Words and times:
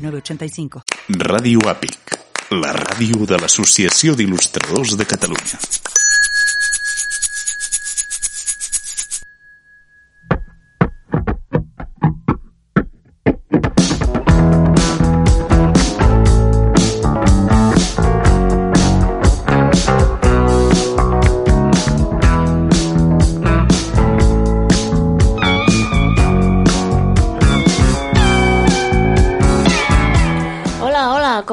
985. 0.00 0.82
Ràdio 1.20 1.68
APIC, 1.68 2.16
la 2.56 2.72
ràdio 2.76 3.26
de 3.28 3.38
l'Associació 3.40 4.16
d'Il·lustradors 4.18 4.96
de 4.96 5.06
Catalunya. 5.06 5.60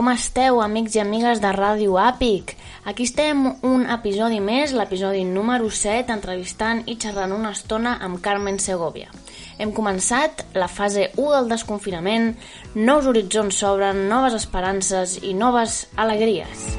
Com 0.08 0.14
esteu, 0.16 0.62
amics 0.64 0.94
i 0.96 1.02
amigues 1.02 1.42
de 1.44 1.50
Ràdio 1.52 1.98
Àpic? 2.00 2.54
Aquí 2.88 3.04
estem 3.04 3.42
un 3.68 3.82
episodi 3.92 4.38
més, 4.40 4.72
l'episodi 4.72 5.26
número 5.28 5.68
7, 5.68 6.14
entrevistant 6.16 6.80
i 6.88 6.96
xerrant 6.96 7.34
una 7.36 7.52
estona 7.52 7.98
amb 8.06 8.22
Carmen 8.24 8.56
Segovia. 8.64 9.12
Hem 9.60 9.74
començat 9.76 10.46
la 10.56 10.70
fase 10.72 11.10
1 11.18 11.34
del 11.34 11.52
desconfinament, 11.52 12.30
nous 12.78 13.10
horitzons 13.12 13.60
s'obren, 13.60 14.06
noves 14.08 14.38
esperances 14.40 15.18
i 15.28 15.34
noves 15.36 15.90
alegries. 16.00 16.70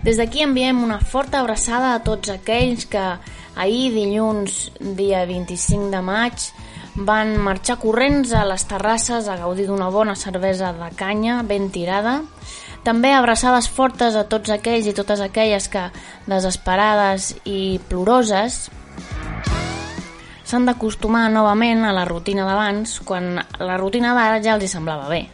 Des 0.00 0.16
d'aquí 0.16 0.48
enviem 0.48 0.80
una 0.80 1.02
forta 1.04 1.44
abraçada 1.44 1.92
a 1.92 2.00
tots 2.08 2.32
aquells 2.32 2.88
que 2.88 3.04
ahir, 3.52 3.90
dilluns, 3.92 4.70
dia 4.80 5.26
25 5.28 5.92
de 5.92 6.00
maig, 6.08 6.48
van 6.94 7.34
marxar 7.42 7.76
corrents 7.82 8.32
a 8.32 8.44
les 8.46 8.64
terrasses 8.70 9.26
a 9.28 9.36
gaudir 9.36 9.66
d'una 9.66 9.90
bona 9.90 10.14
cervesa 10.14 10.72
de 10.72 10.90
canya 10.96 11.42
ben 11.42 11.70
tirada. 11.74 12.22
També 12.84 13.12
abraçades 13.12 13.68
fortes 13.68 14.14
a 14.14 14.26
tots 14.28 14.50
aquells 14.52 14.86
i 14.86 14.94
totes 14.94 15.20
aquelles 15.24 15.68
que, 15.72 15.88
desesperades 16.30 17.32
i 17.44 17.80
ploroses, 17.88 18.68
s'han 20.44 20.68
d'acostumar 20.68 21.30
novament 21.32 21.82
a 21.84 21.94
la 21.96 22.04
rutina 22.04 22.44
d'abans, 22.46 23.00
quan 23.00 23.40
la 23.58 23.78
rutina 23.80 24.12
d'ara 24.14 24.42
ja 24.44 24.54
els 24.54 24.66
hi 24.66 24.70
semblava 24.70 25.08
bé. 25.08 25.24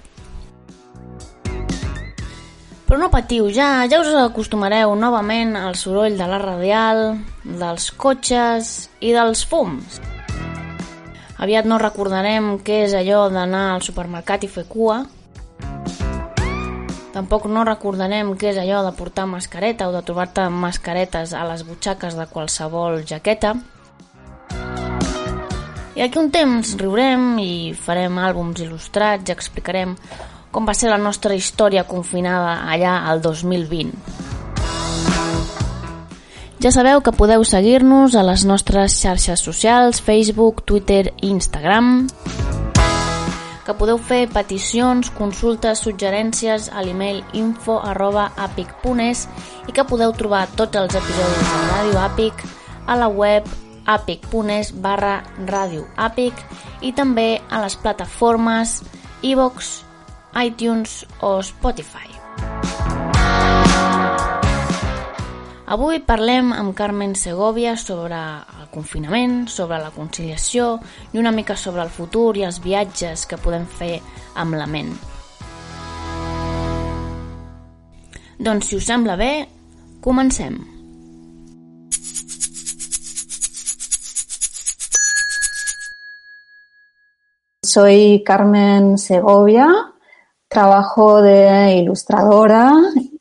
Però 2.86 2.98
no 2.98 3.11
patiu, 3.11 3.50
ja, 3.55 3.84
ja 3.86 4.00
us 4.02 4.08
acostumareu 4.19 4.97
novament 4.98 5.55
al 5.58 5.77
soroll 5.78 6.17
de 6.19 6.27
la 6.27 6.41
radial, 6.42 7.20
dels 7.45 7.91
cotxes 7.95 8.89
i 8.98 9.12
dels 9.14 9.45
fums. 9.47 10.00
Aviat 11.41 11.64
no 11.64 11.78
recordarem 11.80 12.58
què 12.60 12.83
és 12.84 12.92
allò 12.92 13.22
d'anar 13.33 13.70
al 13.72 13.80
supermercat 13.80 14.42
i 14.44 14.48
fer 14.52 14.66
cua. 14.69 14.98
Tampoc 17.14 17.46
no 17.48 17.62
recordarem 17.64 18.34
què 18.36 18.50
és 18.52 18.58
allò 18.60 18.83
de 18.84 18.92
portar 18.98 19.24
mascareta 19.27 19.88
o 19.88 19.94
de 19.94 20.02
trobar-te 20.05 20.44
mascaretes 20.52 21.33
a 21.33 21.46
les 21.48 21.64
butxaques 21.64 22.18
de 22.18 22.27
qualsevol 22.29 23.00
jaqueta. 23.08 23.55
I 25.96 26.05
aquí 26.05 26.20
un 26.20 26.29
temps 26.30 26.77
riurem 26.80 27.40
i 27.40 27.73
farem 27.73 28.20
àlbums 28.20 28.61
il·lustrats 28.61 29.33
i 29.33 29.34
explicarem 29.34 29.96
com 30.52 30.68
va 30.68 30.77
ser 30.77 30.92
la 30.92 31.00
nostra 31.00 31.34
història 31.34 31.86
confinada 31.89 32.61
allà 32.68 32.98
al 33.08 33.24
2020. 33.24 34.39
Ja 36.61 36.69
sabeu 36.69 37.01
que 37.01 37.15
podeu 37.17 37.41
seguir-nos 37.48 38.13
a 38.13 38.21
les 38.21 38.43
nostres 38.45 38.93
xarxes 39.01 39.41
socials, 39.41 40.03
Facebook, 40.05 40.61
Twitter 40.69 41.15
i 41.25 41.31
Instagram, 41.33 42.05
que 43.65 43.77
podeu 43.81 43.97
fer 43.97 44.27
peticions, 44.29 45.09
consultes, 45.17 45.81
suggerències 45.81 46.69
a 46.69 46.85
l'email 46.85 47.23
info 47.33 47.79
arroba 47.81 48.29
apic.es 48.37 49.25
i 49.69 49.73
que 49.73 49.87
podeu 49.89 50.13
trobar 50.13 50.51
tots 50.53 50.77
els 50.77 51.01
episodis 51.01 51.48
de 51.48 51.65
Ràdio 51.73 52.05
Àpic 52.05 52.47
a 52.85 53.01
la 53.01 53.09
web 53.09 53.48
apic.es 53.89 54.77
barra 54.85 55.23
Ràdio 55.41 55.89
Àpic 55.97 56.45
i 56.85 56.92
també 56.92 57.41
a 57.48 57.65
les 57.65 57.81
plataformes 57.81 58.83
iVox, 59.25 59.79
iTunes 60.45 61.07
o 61.25 61.39
Spotify. 61.41 62.20
Avui 65.70 66.01
parlem 66.03 66.48
amb 66.51 66.73
Carmen 66.75 67.13
Segovia 67.14 67.77
sobre 67.79 68.19
el 68.19 68.64
confinament, 68.75 69.45
sobre 69.47 69.77
la 69.79 69.92
conciliació 69.95 70.81
i 71.14 71.20
una 71.23 71.31
mica 71.31 71.55
sobre 71.55 71.85
el 71.85 71.92
futur 71.95 72.33
i 72.41 72.42
els 72.42 72.58
viatges 72.64 73.23
que 73.31 73.39
podem 73.39 73.69
fer 73.79 74.01
amb 74.35 74.59
la 74.59 74.67
ment. 74.67 74.91
Doncs, 78.42 78.67
si 78.67 78.80
us 78.80 78.89
sembla 78.91 79.14
bé, 79.20 79.30
comencem. 80.03 80.59
Soy 87.63 88.25
Carmen 88.27 88.97
Segovia, 88.98 89.70
trabajo 90.50 91.22
de 91.22 91.77
ilustradora 91.77 92.72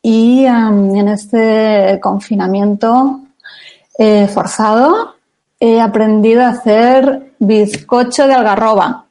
y 0.02 0.46
um, 0.48 0.96
en 0.96 1.10
este 1.10 2.00
confinamiento 2.02 3.20
eh, 4.00 4.28
forzado 4.28 5.14
he 5.60 5.80
aprendido 5.80 6.44
a 6.44 6.50
hacer 6.50 7.34
bizcocho 7.38 8.26
de 8.26 8.34
algarroba 8.34 9.06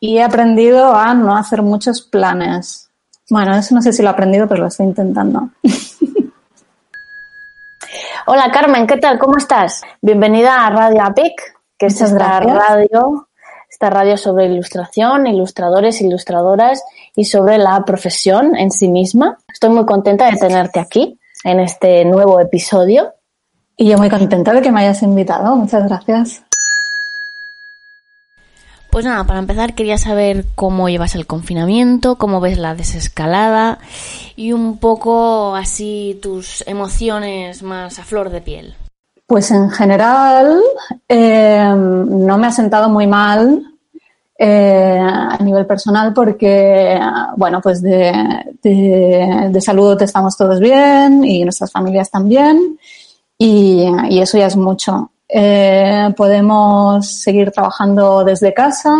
y 0.00 0.18
he 0.18 0.22
aprendido 0.22 0.96
a 0.96 1.14
no 1.14 1.36
hacer 1.36 1.62
muchos 1.62 2.02
planes. 2.02 2.90
Bueno, 3.30 3.54
eso 3.54 3.72
no 3.72 3.82
sé 3.82 3.92
si 3.92 4.02
lo 4.02 4.08
he 4.08 4.12
aprendido, 4.12 4.48
pero 4.48 4.62
lo 4.62 4.66
estoy 4.66 4.86
intentando. 4.86 5.50
Hola 8.26 8.50
Carmen, 8.52 8.86
¿qué 8.86 8.96
tal? 8.96 9.18
¿Cómo 9.18 9.36
estás? 9.36 9.82
Bienvenida 10.02 10.66
a 10.66 10.70
Radio 10.70 11.04
APIC, 11.04 11.40
que 11.78 11.86
es 11.86 12.00
esta 12.00 12.40
radio 12.40 13.28
esta 13.68 13.90
radio 13.90 14.16
sobre 14.16 14.46
ilustración, 14.46 15.26
ilustradores, 15.26 16.00
ilustradoras 16.00 16.82
y 17.18 17.24
sobre 17.24 17.58
la 17.58 17.84
profesión 17.84 18.54
en 18.54 18.70
sí 18.70 18.86
misma. 18.86 19.38
Estoy 19.52 19.70
muy 19.70 19.84
contenta 19.84 20.30
de 20.30 20.36
tenerte 20.36 20.78
aquí 20.78 21.18
en 21.42 21.58
este 21.58 22.04
nuevo 22.04 22.38
episodio. 22.38 23.12
Y 23.76 23.90
yo 23.90 23.98
muy 23.98 24.08
contenta 24.08 24.52
de 24.52 24.62
que 24.62 24.70
me 24.70 24.82
hayas 24.82 25.02
invitado. 25.02 25.56
Muchas 25.56 25.88
gracias. 25.88 26.44
Pues 28.90 29.04
nada, 29.04 29.24
para 29.24 29.40
empezar 29.40 29.74
quería 29.74 29.98
saber 29.98 30.44
cómo 30.54 30.88
llevas 30.88 31.16
el 31.16 31.26
confinamiento, 31.26 32.14
cómo 32.14 32.40
ves 32.40 32.56
la 32.56 32.76
desescalada 32.76 33.80
y 34.36 34.52
un 34.52 34.78
poco 34.78 35.56
así 35.56 36.20
tus 36.22 36.62
emociones 36.68 37.64
más 37.64 37.98
a 37.98 38.04
flor 38.04 38.30
de 38.30 38.42
piel. 38.42 38.76
Pues 39.26 39.50
en 39.50 39.70
general 39.70 40.60
eh, 41.08 41.74
no 41.76 42.38
me 42.38 42.46
ha 42.46 42.52
sentado 42.52 42.88
muy 42.88 43.08
mal 43.08 43.77
eh, 44.40 45.00
a 45.00 45.36
nivel 45.42 45.66
personal 45.66 46.12
porque, 46.14 46.96
bueno, 47.36 47.60
pues 47.60 47.82
de, 47.82 48.12
de, 48.62 49.60
salud 49.60 50.00
estamos 50.00 50.36
todos 50.36 50.60
bien 50.60 51.24
y 51.24 51.42
nuestras 51.42 51.72
familias 51.72 52.08
también 52.08 52.78
y, 53.36 53.84
y 54.10 54.20
eso 54.20 54.38
ya 54.38 54.46
es 54.46 54.54
mucho. 54.54 55.10
Eh, 55.28 56.14
podemos 56.16 57.10
seguir 57.20 57.50
trabajando 57.50 58.22
desde 58.22 58.54
casa. 58.54 58.96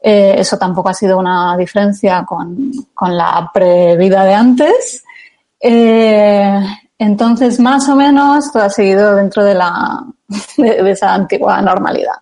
eso 0.00 0.56
tampoco 0.58 0.90
ha 0.90 0.94
sido 0.94 1.18
una 1.18 1.56
diferencia 1.56 2.24
con, 2.24 2.70
con 2.94 3.16
la 3.16 3.50
previda 3.52 4.24
de 4.24 4.34
antes. 4.34 5.04
Entonces, 6.98 7.58
más 7.58 7.88
o 7.88 7.96
menos, 7.96 8.52
todo 8.52 8.62
ha 8.62 8.70
seguido 8.70 9.16
dentro 9.16 9.44
de, 9.44 9.54
la, 9.54 10.04
de, 10.56 10.90
esa 10.92 11.14
antigua 11.14 11.60
normalidad. 11.60 12.14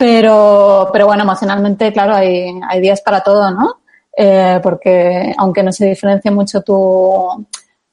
Pero, 0.00 0.88
pero 0.94 1.04
bueno, 1.04 1.24
emocionalmente, 1.24 1.92
claro, 1.92 2.14
hay, 2.14 2.58
días 2.80 3.02
para 3.02 3.20
todo, 3.20 3.50
¿no? 3.50 3.80
Eh, 4.16 4.58
porque 4.62 5.34
aunque 5.36 5.62
no 5.62 5.72
se 5.72 5.84
diferencie 5.84 6.30
mucho 6.30 6.62
tu, 6.62 7.46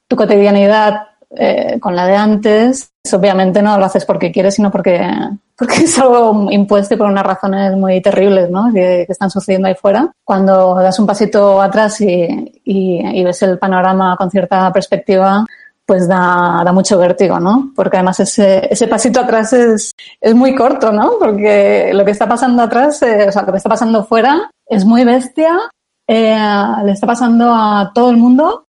tu 0.08 0.16
cotidianidad 0.16 1.08
eh, 1.36 1.78
con 1.78 1.94
la 1.94 2.06
de 2.06 2.16
antes, 2.16 2.94
obviamente 3.12 3.60
no 3.60 3.76
lo 3.76 3.84
haces 3.84 4.06
porque 4.06 4.32
quieres, 4.32 4.54
sino 4.54 4.70
porque, 4.70 5.06
porque 5.54 5.84
es 5.84 5.98
algo 5.98 6.50
impuesto 6.50 6.96
por 6.96 7.08
unas 7.08 7.26
razones 7.26 7.76
muy 7.76 8.00
terribles 8.00 8.48
¿no? 8.48 8.72
que, 8.72 9.02
están 9.06 9.30
sucediendo 9.30 9.68
ahí 9.68 9.74
fuera. 9.74 10.10
Cuando 10.24 10.76
das 10.76 10.98
un 10.98 11.06
pasito 11.06 11.60
atrás 11.60 12.00
y, 12.00 12.62
y, 12.64 13.22
ves 13.22 13.42
el 13.42 13.58
panorama 13.58 14.16
con 14.16 14.30
cierta 14.30 14.72
perspectiva, 14.72 15.44
pues 15.88 16.06
da, 16.06 16.60
da 16.62 16.70
mucho 16.70 16.98
vértigo, 16.98 17.40
¿no? 17.40 17.72
Porque 17.74 17.96
además 17.96 18.20
ese, 18.20 18.68
ese 18.70 18.86
pasito 18.88 19.20
atrás 19.20 19.54
es, 19.54 19.94
es 20.20 20.34
muy 20.34 20.54
corto, 20.54 20.92
¿no? 20.92 21.12
Porque 21.18 21.92
lo 21.94 22.04
que 22.04 22.10
está 22.10 22.28
pasando 22.28 22.62
atrás, 22.62 23.00
eh, 23.00 23.24
o 23.26 23.32
sea, 23.32 23.40
lo 23.44 23.52
que 23.52 23.56
está 23.56 23.70
pasando 23.70 24.04
fuera 24.04 24.50
es 24.66 24.84
muy 24.84 25.02
bestia, 25.04 25.58
eh, 26.06 26.36
le 26.84 26.92
está 26.92 27.06
pasando 27.06 27.54
a 27.54 27.90
todo 27.94 28.10
el 28.10 28.18
mundo 28.18 28.66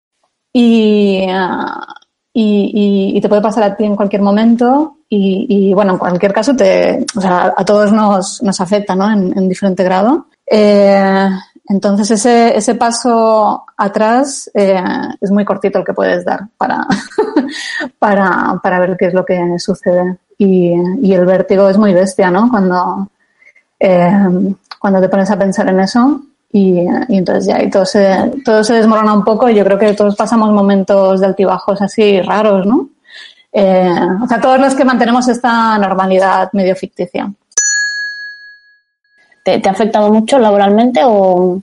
y, 0.53 1.25
y, 2.33 3.11
y, 3.17 3.19
te 3.19 3.27
puede 3.27 3.41
pasar 3.41 3.63
a 3.63 3.75
ti 3.75 3.83
en 3.83 3.97
cualquier 3.97 4.21
momento 4.21 4.99
y, 5.09 5.45
y, 5.49 5.73
bueno, 5.73 5.91
en 5.91 5.97
cualquier 5.97 6.31
caso 6.31 6.55
te, 6.55 7.05
o 7.17 7.19
sea, 7.19 7.53
a 7.53 7.65
todos 7.65 7.91
nos, 7.91 8.41
nos 8.43 8.61
afecta, 8.61 8.95
¿no? 8.95 9.11
En, 9.11 9.37
en 9.37 9.49
diferente 9.49 9.83
grado. 9.83 10.27
Eh, 10.49 11.29
entonces 11.69 12.09
ese, 12.09 12.57
ese 12.57 12.73
paso 12.73 13.63
atrás 13.77 14.49
eh, 14.55 14.81
es 15.21 15.29
muy 15.29 15.45
cortito 15.45 15.77
el 15.77 15.85
que 15.85 15.93
puedes 15.93 16.25
dar 16.25 16.47
para, 16.57 16.87
para, 17.99 18.59
para 18.61 18.79
ver 18.79 18.97
qué 18.97 19.05
es 19.05 19.13
lo 19.13 19.23
que 19.23 19.59
sucede. 19.59 20.17
Y, 20.39 20.73
y 21.01 21.13
el 21.13 21.25
vértigo 21.25 21.69
es 21.69 21.77
muy 21.77 21.93
bestia, 21.93 22.31
¿no? 22.31 22.49
Cuando, 22.49 23.09
eh, 23.79 24.11
cuando 24.79 24.99
te 24.99 25.09
pones 25.09 25.29
a 25.29 25.37
pensar 25.37 25.69
en 25.69 25.79
eso 25.81 26.21
y, 26.51 26.79
y, 27.07 27.17
entonces 27.17 27.45
ya 27.45 27.61
y 27.61 27.69
todo 27.69 27.85
se, 27.85 28.31
todo 28.43 28.63
se 28.63 28.73
desmorona 28.73 29.13
un 29.13 29.23
poco 29.23 29.47
y 29.47 29.55
yo 29.55 29.63
creo 29.63 29.77
que 29.77 29.93
todos 29.93 30.15
pasamos 30.15 30.51
momentos 30.51 31.19
de 31.19 31.27
altibajos 31.27 31.81
así 31.83 32.19
raros, 32.21 32.65
¿no? 32.65 32.89
Eh, 33.51 34.07
o 34.23 34.27
sea, 34.27 34.41
todos 34.41 34.59
los 34.59 34.73
que 34.73 34.85
mantenemos 34.85 35.27
esta 35.27 35.77
normalidad 35.77 36.49
medio 36.53 36.75
ficticia. 36.75 37.31
¿Te, 39.43 39.59
¿Te, 39.59 39.69
ha 39.69 39.71
afectado 39.71 40.11
mucho 40.11 40.39
laboralmente 40.39 41.01
o...? 41.03 41.61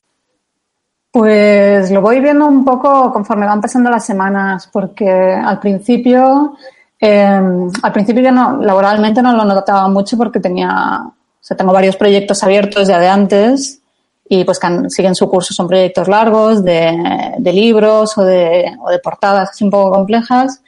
Pues 1.17 1.91
lo 1.91 2.03
voy 2.03 2.21
viendo 2.21 2.47
un 2.47 2.63
poco 2.63 3.11
conforme 3.11 3.47
van 3.47 3.63
pasando 3.63 3.89
las 3.89 4.05
semanas, 4.05 4.69
porque 4.71 5.11
al 5.11 5.59
principio, 5.59 6.59
eh, 7.01 7.41
al 7.83 7.93
principio 7.93 8.23
yo 8.23 8.33
no, 8.33 8.59
laboralmente 8.61 9.23
no 9.23 9.33
lo 9.33 9.47
notaba 9.47 9.89
mucho 9.89 10.19
porque 10.19 10.41
tenía, 10.41 11.01
o 11.07 11.15
sea, 11.41 11.57
tengo 11.57 11.73
varios 11.73 11.97
proyectos 11.97 12.43
abiertos 12.43 12.87
ya 12.87 12.99
de 12.99 13.09
antes 13.09 13.81
y 14.29 14.45
pues 14.45 14.59
que 14.59 14.91
siguen 14.91 15.15
su 15.15 15.27
curso, 15.31 15.55
son 15.55 15.69
proyectos 15.69 16.07
largos 16.07 16.63
de, 16.63 17.33
libros 17.41 18.19
o 18.19 18.23
de, 18.23 18.77
o 18.85 18.91
de 18.91 18.99
portadas 18.99 19.59
un 19.63 19.71
poco 19.71 19.93
complejas 19.93 20.61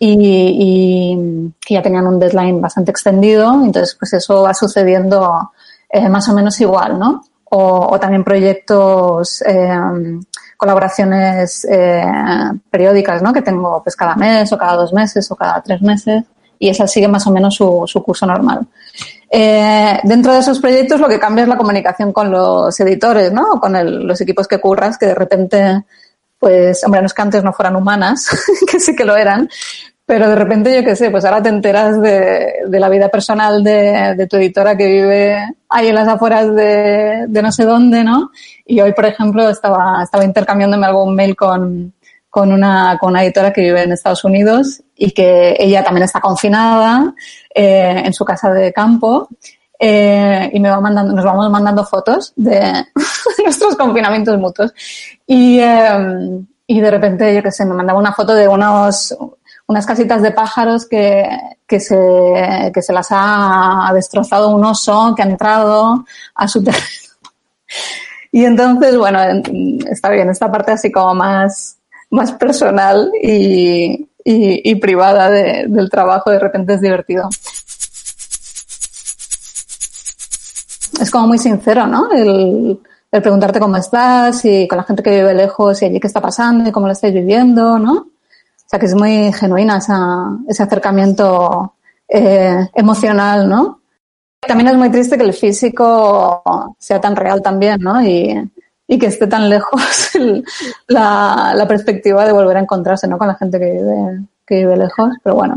y, 0.00 1.16
que 1.64 1.74
ya 1.74 1.82
tenían 1.82 2.06
un 2.06 2.18
deadline 2.18 2.60
bastante 2.60 2.90
extendido, 2.90 3.52
entonces 3.52 3.96
pues 3.98 4.12
eso 4.14 4.42
va 4.42 4.54
sucediendo 4.54 5.52
eh, 5.94 6.08
más 6.08 6.28
o 6.28 6.34
menos 6.34 6.60
igual, 6.60 6.98
¿no? 6.98 7.22
O, 7.56 8.00
también 8.00 8.24
proyectos, 8.24 9.40
eh, 9.42 9.78
colaboraciones 10.56 11.64
eh, 11.70 12.04
periódicas, 12.68 13.22
¿no? 13.22 13.32
Que 13.32 13.42
tengo 13.42 13.80
pues 13.80 13.94
cada 13.94 14.16
mes 14.16 14.52
o 14.52 14.58
cada 14.58 14.74
dos 14.74 14.92
meses 14.92 15.30
o 15.30 15.36
cada 15.36 15.62
tres 15.62 15.80
meses 15.82 16.24
y 16.58 16.68
esa 16.68 16.88
sigue 16.88 17.06
más 17.06 17.24
o 17.28 17.30
menos 17.30 17.54
su, 17.54 18.02
curso 18.04 18.26
normal. 18.26 18.66
Eh, 19.30 20.00
dentro 20.02 20.32
de 20.32 20.40
esos 20.40 20.58
proyectos 20.58 20.98
lo 20.98 21.06
que 21.06 21.20
cambia 21.20 21.42
es 21.42 21.48
la 21.48 21.56
comunicación 21.56 22.12
con 22.12 22.28
los 22.28 22.78
editores, 22.80 23.32
¿no? 23.32 23.60
Con 23.60 24.04
los 24.04 24.20
equipos 24.20 24.48
que 24.48 24.58
curras, 24.58 24.98
que 24.98 25.06
de 25.06 25.14
repente 25.14 25.84
pues, 26.40 26.82
hombre, 26.84 27.02
no 27.02 27.06
es 27.06 27.14
que 27.14 27.22
antes 27.22 27.44
no 27.44 27.52
fueran 27.52 27.76
humanas, 27.76 28.28
que 28.70 28.80
sí 28.80 28.96
que 28.96 29.04
lo 29.04 29.14
eran, 29.14 29.48
pero 30.06 30.28
de 30.28 30.34
repente, 30.34 30.74
yo 30.74 30.84
qué 30.84 30.94
sé, 30.96 31.10
pues 31.10 31.24
ahora 31.24 31.42
te 31.42 31.48
enteras 31.48 32.00
de, 32.00 32.54
de 32.66 32.80
la 32.80 32.88
vida 32.90 33.08
personal 33.08 33.64
de, 33.64 34.14
de, 34.16 34.26
tu 34.26 34.36
editora 34.36 34.76
que 34.76 34.86
vive 34.86 35.38
ahí 35.68 35.88
en 35.88 35.94
las 35.94 36.08
afueras 36.08 36.54
de, 36.54 37.24
de, 37.26 37.42
no 37.42 37.50
sé 37.50 37.64
dónde, 37.64 38.04
¿no? 38.04 38.30
Y 38.66 38.80
hoy, 38.80 38.92
por 38.92 39.06
ejemplo, 39.06 39.48
estaba, 39.48 40.02
estaba 40.02 40.24
intercambiándome 40.24 40.86
algún 40.86 41.14
mail 41.14 41.34
con, 41.34 41.94
con, 42.28 42.52
una, 42.52 42.98
con 43.00 43.10
una 43.10 43.24
editora 43.24 43.52
que 43.52 43.62
vive 43.62 43.82
en 43.82 43.92
Estados 43.92 44.24
Unidos 44.24 44.82
y 44.94 45.12
que 45.12 45.56
ella 45.58 45.82
también 45.82 46.04
está 46.04 46.20
confinada 46.20 47.14
eh, 47.54 48.02
en 48.04 48.12
su 48.12 48.24
casa 48.24 48.50
de 48.52 48.72
campo 48.72 49.28
eh, 49.78 50.50
y 50.52 50.60
me 50.60 50.68
va 50.68 50.80
mandando, 50.80 51.14
nos 51.14 51.24
vamos 51.24 51.50
mandando 51.50 51.84
fotos 51.84 52.32
de 52.36 52.84
nuestros 53.44 53.74
confinamientos 53.76 54.38
mutuos. 54.38 54.72
Y, 55.26 55.58
eh, 55.60 56.44
y 56.66 56.80
de 56.80 56.90
repente, 56.90 57.34
yo 57.34 57.42
qué 57.42 57.50
sé, 57.50 57.64
me 57.64 57.74
mandaba 57.74 57.98
una 57.98 58.12
foto 58.12 58.34
de 58.34 58.48
unos, 58.48 59.16
unas 59.66 59.86
casitas 59.86 60.22
de 60.22 60.32
pájaros 60.32 60.86
que, 60.86 61.26
que, 61.66 61.80
se, 61.80 62.70
que 62.72 62.82
se 62.82 62.92
las 62.92 63.08
ha 63.10 63.90
destrozado 63.94 64.50
un 64.50 64.64
oso 64.64 65.14
que 65.16 65.22
ha 65.22 65.26
entrado 65.26 66.04
a 66.34 66.48
su 66.48 66.62
terreno. 66.64 66.84
Y 68.30 68.44
entonces, 68.44 68.96
bueno, 68.96 69.20
está 69.90 70.10
bien, 70.10 70.28
esta 70.28 70.50
parte 70.50 70.72
así 70.72 70.90
como 70.90 71.14
más, 71.14 71.78
más 72.10 72.32
personal 72.32 73.10
y, 73.22 74.08
y, 74.24 74.74
privada 74.76 75.30
de, 75.30 75.66
del 75.68 75.88
trabajo 75.88 76.30
de 76.30 76.38
repente 76.38 76.74
es 76.74 76.80
divertido. 76.80 77.28
es 81.00 81.10
como 81.10 81.26
muy 81.26 81.38
sincero, 81.38 81.86
¿no? 81.86 82.10
El, 82.12 82.80
el, 83.10 83.22
preguntarte 83.22 83.60
cómo 83.60 83.76
estás 83.76 84.44
y 84.44 84.66
con 84.68 84.78
la 84.78 84.84
gente 84.84 85.02
que 85.02 85.10
vive 85.10 85.34
lejos 85.34 85.82
y 85.82 85.86
allí 85.86 86.00
qué 86.00 86.06
está 86.06 86.20
pasando 86.20 86.68
y 86.68 86.72
cómo 86.72 86.86
lo 86.86 86.92
estáis 86.92 87.14
viviendo, 87.14 87.78
¿no? 87.78 88.13
Sea, 88.74 88.80
que 88.80 88.86
es 88.86 88.94
muy 88.96 89.32
genuina 89.32 89.76
esa, 89.76 90.36
ese 90.48 90.64
acercamiento 90.64 91.74
eh, 92.08 92.68
emocional, 92.74 93.48
¿no? 93.48 93.82
También 94.40 94.70
es 94.70 94.76
muy 94.76 94.90
triste 94.90 95.16
que 95.16 95.22
el 95.22 95.32
físico 95.32 96.42
sea 96.76 97.00
tan 97.00 97.14
real 97.14 97.40
también, 97.40 97.80
¿no? 97.80 98.02
Y, 98.02 98.50
y 98.88 98.98
que 98.98 99.06
esté 99.06 99.28
tan 99.28 99.48
lejos 99.48 99.80
el, 100.16 100.44
la, 100.88 101.52
la, 101.54 101.68
perspectiva 101.68 102.26
de 102.26 102.32
volver 102.32 102.56
a 102.56 102.62
encontrarse, 102.62 103.06
¿no? 103.06 103.16
Con 103.16 103.28
la 103.28 103.36
gente 103.36 103.60
que 103.60 103.70
vive, 103.70 104.22
que 104.44 104.56
vive 104.56 104.76
lejos. 104.76 105.12
Pero 105.22 105.36
bueno, 105.36 105.56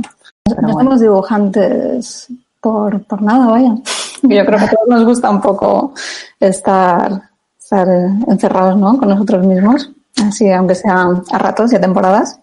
no 0.62 0.74
somos 0.74 1.00
dibujantes 1.00 2.28
por, 2.62 3.04
por 3.06 3.24
nada, 3.24 3.48
vaya. 3.48 3.78
Yo 4.22 4.46
creo 4.46 4.60
que 4.60 4.66
a 4.66 4.70
todos 4.70 4.88
nos 4.90 5.06
gusta 5.06 5.32
un 5.32 5.42
poco 5.42 5.96
estar, 6.40 7.20
estar 7.60 7.88
encerrados 8.28 8.78
¿no? 8.78 8.96
con 9.00 9.10
nosotros 9.10 9.44
mismos, 9.44 9.90
así 10.24 10.52
aunque 10.52 10.76
sea 10.76 11.08
a 11.32 11.38
ratos 11.40 11.74
y 11.74 11.78
a 11.78 11.82
temporadas. 11.82 12.40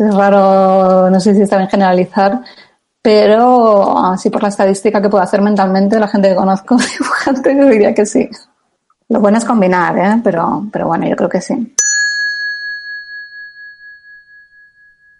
Es 0.00 0.14
raro, 0.14 1.10
no 1.10 1.20
sé 1.20 1.34
si 1.34 1.42
está 1.42 1.56
bien 1.56 1.68
generalizar, 1.68 2.40
pero 3.02 3.98
así 3.98 4.30
por 4.30 4.42
la 4.42 4.48
estadística 4.48 5.00
que 5.00 5.08
puedo 5.08 5.22
hacer 5.22 5.40
mentalmente, 5.40 5.98
la 5.98 6.08
gente 6.08 6.30
que 6.30 6.34
conozco 6.34 6.76
dibujante, 6.98 7.56
yo 7.56 7.66
diría 7.66 7.94
que 7.94 8.06
sí. 8.06 8.28
Lo 9.08 9.20
bueno 9.20 9.38
es 9.38 9.44
combinar, 9.44 9.96
¿eh? 9.98 10.20
pero, 10.22 10.66
pero 10.72 10.86
bueno, 10.88 11.06
yo 11.08 11.16
creo 11.16 11.28
que 11.28 11.40
sí. 11.40 11.74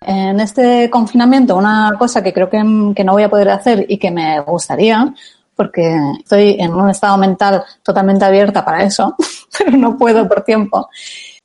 En 0.01 0.41
este 0.41 0.89
confinamiento, 0.91 1.57
una 1.57 1.95
cosa 1.99 2.23
que 2.23 2.33
creo 2.33 2.49
que, 2.49 2.59
que, 2.95 3.05
no 3.05 3.13
voy 3.13 3.23
a 3.23 3.31
poder 3.31 3.51
hacer 3.51 3.87
y 3.89 3.99
que 3.99 4.11
me 4.11 4.41
gustaría 4.41 5.13
porque 5.59 5.99
estoy 6.21 6.57
en 6.61 6.73
un 6.73 6.89
estado 6.89 7.19
mental 7.19 7.65
totalmente 7.83 8.25
abierta 8.25 8.65
para 8.65 8.85
eso, 8.85 9.17
pero 9.59 9.73
no 9.73 9.99
puedo 9.99 10.29
por 10.29 10.43
tiempo. 10.43 10.89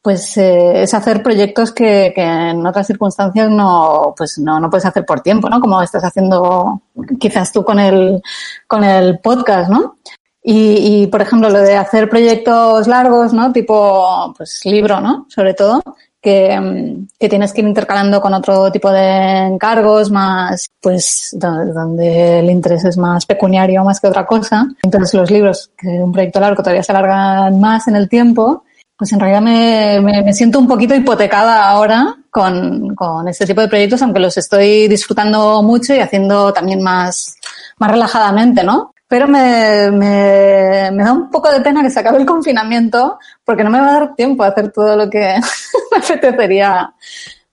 Pues 0.03 0.37
eh, 0.37 0.83
es 0.83 0.93
hacer 0.93 1.23
proyectos 1.23 1.71
que, 1.71 2.11
que, 2.13 2.21
en 2.21 2.65
otras 2.67 2.85
circunstancias 2.85 3.49
no, 3.49 4.13
pues 4.15 4.37
no, 4.37 4.59
no 4.59 4.69
puedes 4.69 4.85
hacer 4.85 5.05
por 5.05 5.21
tiempo, 5.21 5.49
¿no? 5.49 5.59
Como 5.59 5.81
estás 5.81 6.03
haciendo 6.03 6.81
quizás 7.19 7.51
tú 7.51 7.63
con 7.63 7.79
el, 7.79 8.21
con 8.67 8.83
el 8.83 9.19
podcast, 9.19 9.69
¿no? 9.69 9.95
Y, 10.43 11.03
y, 11.03 11.07
por 11.07 11.21
ejemplo, 11.21 11.49
lo 11.49 11.59
de 11.59 11.77
hacer 11.77 12.09
proyectos 12.09 12.85
largos, 12.85 13.31
¿no? 13.31 13.53
Tipo, 13.53 14.33
pues 14.37 14.59
libro, 14.65 14.99
¿no? 14.99 15.25
Sobre 15.29 15.53
todo, 15.53 15.81
que, 16.23 16.97
que, 17.19 17.29
tienes 17.29 17.53
que 17.53 17.61
ir 17.61 17.67
intercalando 17.67 18.19
con 18.19 18.33
otro 18.33 18.71
tipo 18.71 18.89
de 18.91 19.47
encargos 19.47 20.11
más, 20.11 20.67
pues, 20.81 21.29
donde, 21.33 22.39
el 22.39 22.49
interés 22.49 22.83
es 22.83 22.97
más 22.97 23.25
pecuniario 23.25 23.83
más 23.85 24.01
que 24.01 24.07
otra 24.07 24.25
cosa. 24.25 24.67
Entonces 24.81 25.13
los 25.13 25.31
libros, 25.31 25.71
que 25.77 25.87
un 25.87 26.11
proyecto 26.11 26.41
largo 26.41 26.61
todavía 26.61 26.83
se 26.83 26.91
alargan 26.91 27.59
más 27.59 27.87
en 27.87 27.95
el 27.95 28.07
tiempo, 28.07 28.63
pues 29.03 29.11
en 29.11 29.19
realidad 29.19 29.41
me, 29.41 29.99
me, 30.23 30.33
siento 30.33 30.59
un 30.59 30.65
poquito 30.65 30.95
hipotecada 30.95 31.67
ahora 31.67 32.15
con, 32.29 32.95
con 32.95 33.27
este 33.27 33.45
tipo 33.45 33.59
de 33.59 33.67
proyectos, 33.67 34.01
aunque 34.01 34.21
los 34.21 34.37
estoy 34.37 34.87
disfrutando 34.87 35.61
mucho 35.61 35.93
y 35.93 35.99
haciendo 35.99 36.53
también 36.53 36.81
más, 36.81 37.35
más 37.79 37.91
relajadamente, 37.91 38.63
¿no? 38.63 38.93
pero 39.05 39.27
me, 39.27 39.91
me, 39.91 40.89
me, 40.93 41.03
da 41.03 41.11
un 41.11 41.29
poco 41.29 41.51
de 41.51 41.59
pena 41.59 41.83
que 41.83 41.89
se 41.89 41.99
acabe 41.99 42.17
el 42.19 42.25
confinamiento 42.25 43.19
porque 43.43 43.65
no 43.65 43.69
me 43.69 43.81
va 43.81 43.89
a 43.89 43.99
dar 43.99 44.15
tiempo 44.15 44.41
a 44.41 44.47
hacer 44.47 44.71
todo 44.71 44.95
lo 44.95 45.09
que 45.09 45.19
me 45.91 45.97
apetecería, 45.97 46.93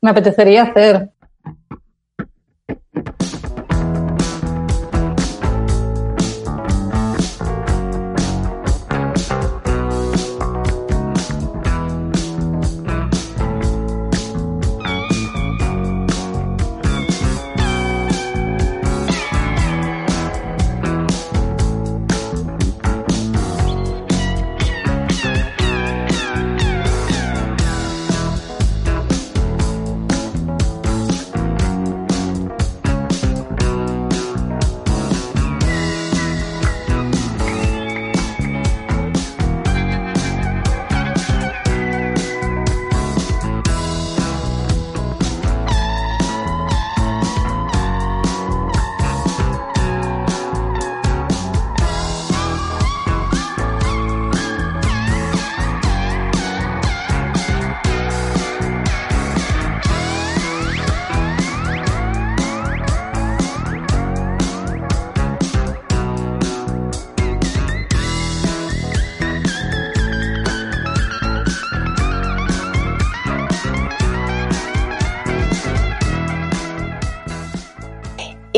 me 0.00 0.10
apetecería 0.10 0.62
hacer. 0.62 1.10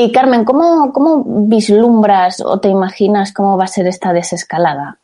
Y 0.04 0.10
Carmen, 0.10 0.44
¿cómo, 0.44 0.92
¿cómo 0.92 1.22
vislumbras 1.46 2.40
o 2.40 2.58
te 2.58 2.68
imaginas 2.68 3.32
cómo 3.32 3.56
va 3.56 3.64
a 3.64 3.68
ser 3.68 3.86
esta 3.86 4.12
desescalada? 4.12 4.98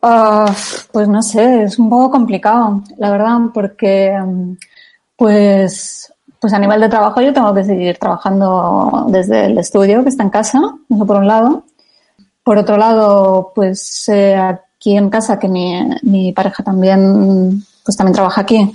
Uh, 0.00 0.52
pues 0.92 1.08
no 1.08 1.20
sé, 1.20 1.64
es 1.64 1.80
un 1.80 1.90
poco 1.90 2.12
complicado, 2.12 2.82
la 2.96 3.10
verdad, 3.10 3.38
porque 3.52 4.16
pues, 5.16 6.12
pues 6.38 6.52
a 6.52 6.60
nivel 6.60 6.80
de 6.80 6.88
trabajo 6.88 7.20
yo 7.20 7.32
tengo 7.32 7.52
que 7.52 7.64
seguir 7.64 7.98
trabajando 7.98 9.06
desde 9.08 9.46
el 9.46 9.58
estudio 9.58 10.04
que 10.04 10.10
está 10.10 10.22
en 10.22 10.30
casa, 10.30 10.60
eso 10.88 11.04
por 11.04 11.16
un 11.16 11.26
lado. 11.26 11.64
Por 12.44 12.56
otro 12.56 12.76
lado, 12.76 13.50
pues 13.52 14.08
eh, 14.10 14.36
aquí 14.36 14.96
en 14.96 15.10
casa, 15.10 15.40
que 15.40 15.48
mi, 15.48 16.32
pareja 16.32 16.62
también, 16.62 17.64
pues 17.84 17.96
también 17.96 18.14
trabaja 18.14 18.42
aquí, 18.42 18.72